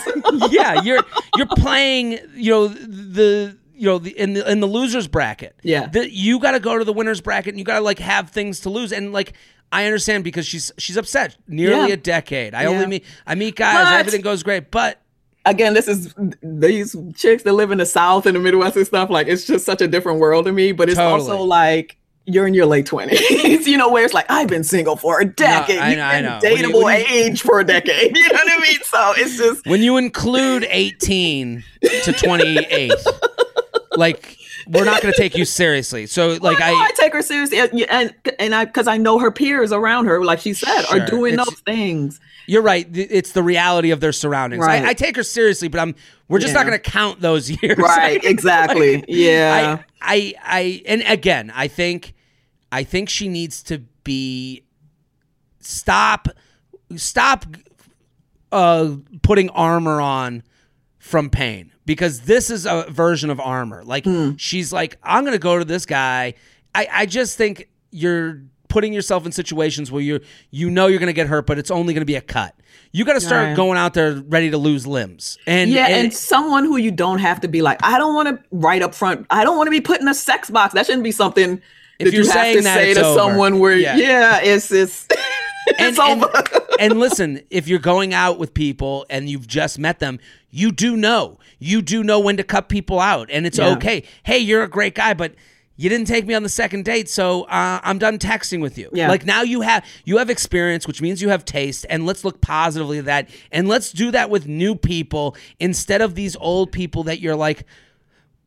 [0.51, 1.03] yeah, you're
[1.37, 2.19] you're playing.
[2.35, 3.57] You know the.
[3.75, 5.89] You know, the, in the in the losers bracket, Yeah.
[5.89, 8.31] the, you got to go to the winners bracket, and you got to like have
[8.31, 9.33] things to lose, and like
[9.73, 11.37] I understand because she's she's upset.
[11.49, 11.95] Nearly Yeah.
[11.95, 12.55] a decade.
[12.55, 12.69] I Yeah.
[12.69, 15.01] only meet I meet guys, But- everything goes great, but
[15.45, 16.15] Again, this is
[16.45, 19.11] these chicks that live in the South and the Midwest and stuff.
[19.11, 20.71] Like it's just such a different world to me.
[20.71, 23.21] But it's also like you're in your late twenties,
[23.67, 25.79] you know, where it's like I've been single for a decade.
[25.79, 26.39] I You've know, I know.
[26.43, 28.17] When you- when you- age for a decade.
[28.23, 28.79] You know what I mean?
[28.85, 31.65] So it's just when you include 18
[32.05, 32.93] to 28
[33.97, 37.23] like we're not going to take you seriously so like I, I i take her
[37.23, 40.83] seriously, and and, and I because I know her peers around her, like she said,
[40.83, 41.01] Sure.
[41.03, 42.21] are doing It's- those things.
[42.47, 44.83] you're right it's the reality of their surroundings Right.
[44.85, 45.95] I, I take her seriously but i'm
[46.29, 48.23] we're just not going to count those years Right?
[48.33, 49.05] Exactly.
[49.09, 49.79] yeah.
[50.01, 52.15] I, I i and again i think
[52.73, 54.65] i think she needs to be
[55.61, 56.29] stop
[56.97, 57.47] stop
[58.51, 60.43] uh putting armor on
[60.99, 64.33] from pain because this is a version of armor like Hmm.
[64.37, 66.35] she's like i'm gonna go to this guy
[66.75, 70.21] i i just think you're putting yourself in situations where you
[70.51, 72.55] you know you're gonna get hurt but it's only gonna be a cut
[72.93, 73.57] you gotta start Right.
[73.57, 77.19] going out there ready to lose limbs and yeah, and, and, someone who you don't
[77.21, 79.27] have to be like, I don't want to right up front.
[79.31, 80.75] I don't want to be put in a sex box.
[80.75, 81.61] That shouldn't be something
[81.99, 83.19] If that you're you have saying to that, say to over.
[83.19, 83.97] someone where, Yeah.
[83.97, 85.07] yeah, it's it's
[85.79, 86.43] and, it's and, over.
[86.79, 90.19] and listen, if you're going out with people and you've just met them,
[90.53, 91.39] you do know.
[91.59, 93.71] You do know when to cut people out, and it's Yeah.
[93.71, 94.05] okay.
[94.23, 95.35] Hey, you're a great guy, but
[95.77, 98.91] you didn't take me on the second date, so uh, I'm done texting with you.
[98.93, 99.09] Yeah.
[99.09, 102.41] Like now you have you have experience, which means you have taste, and let's look
[102.41, 107.03] positively at that, and let's do that with new people instead of these old people
[107.05, 107.65] that you're like.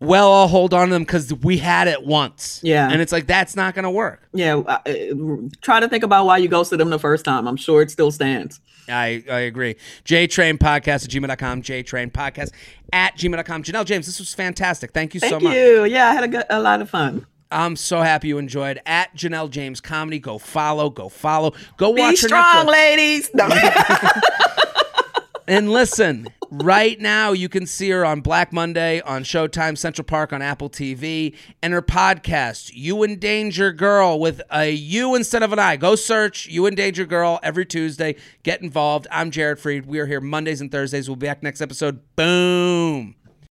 [0.05, 2.59] Well, I'll hold on to them because we had it once.
[2.63, 2.89] Yeah.
[2.89, 4.27] And it's like, that's not going to work.
[4.33, 4.93] yeah, uh, uh,
[5.61, 7.47] try to think about why you ghosted them the first time.
[7.47, 8.59] I'm sure it still stands.
[8.87, 9.75] I, I agree.
[10.05, 11.63] JTrain Podcast at gmail.com.
[11.63, 12.51] JTrain Podcast
[12.93, 13.63] at gmail.com.
[13.63, 14.91] Janelle James, this was fantastic.
[14.91, 15.43] Thank you so much.
[15.43, 15.85] Thank you.
[15.85, 17.25] Yeah, I had a, good, a lot of fun.
[17.51, 18.79] I'm so happy you enjoyed.
[18.85, 20.19] At Janelle James Comedy.
[20.19, 20.89] Go follow.
[20.89, 21.53] Go follow.
[21.77, 22.71] Go Be watch her strong, Netflix.
[22.71, 23.29] ladies.
[23.33, 23.49] No.
[25.47, 26.27] And listen,
[26.63, 30.69] right now you can see her on Black Monday on Showtime Central Park on Apple
[30.69, 35.75] TV and her podcast, You in Danger Girl, with a U instead of an I.
[35.75, 38.15] Go search You in Danger Girl every Tuesday.
[38.43, 39.07] Get involved.
[39.11, 39.85] I'm Jared Freid.
[39.85, 41.09] We are here Mondays and Thursdays.
[41.09, 41.99] We'll be back next episode.
[42.15, 43.15] Boom.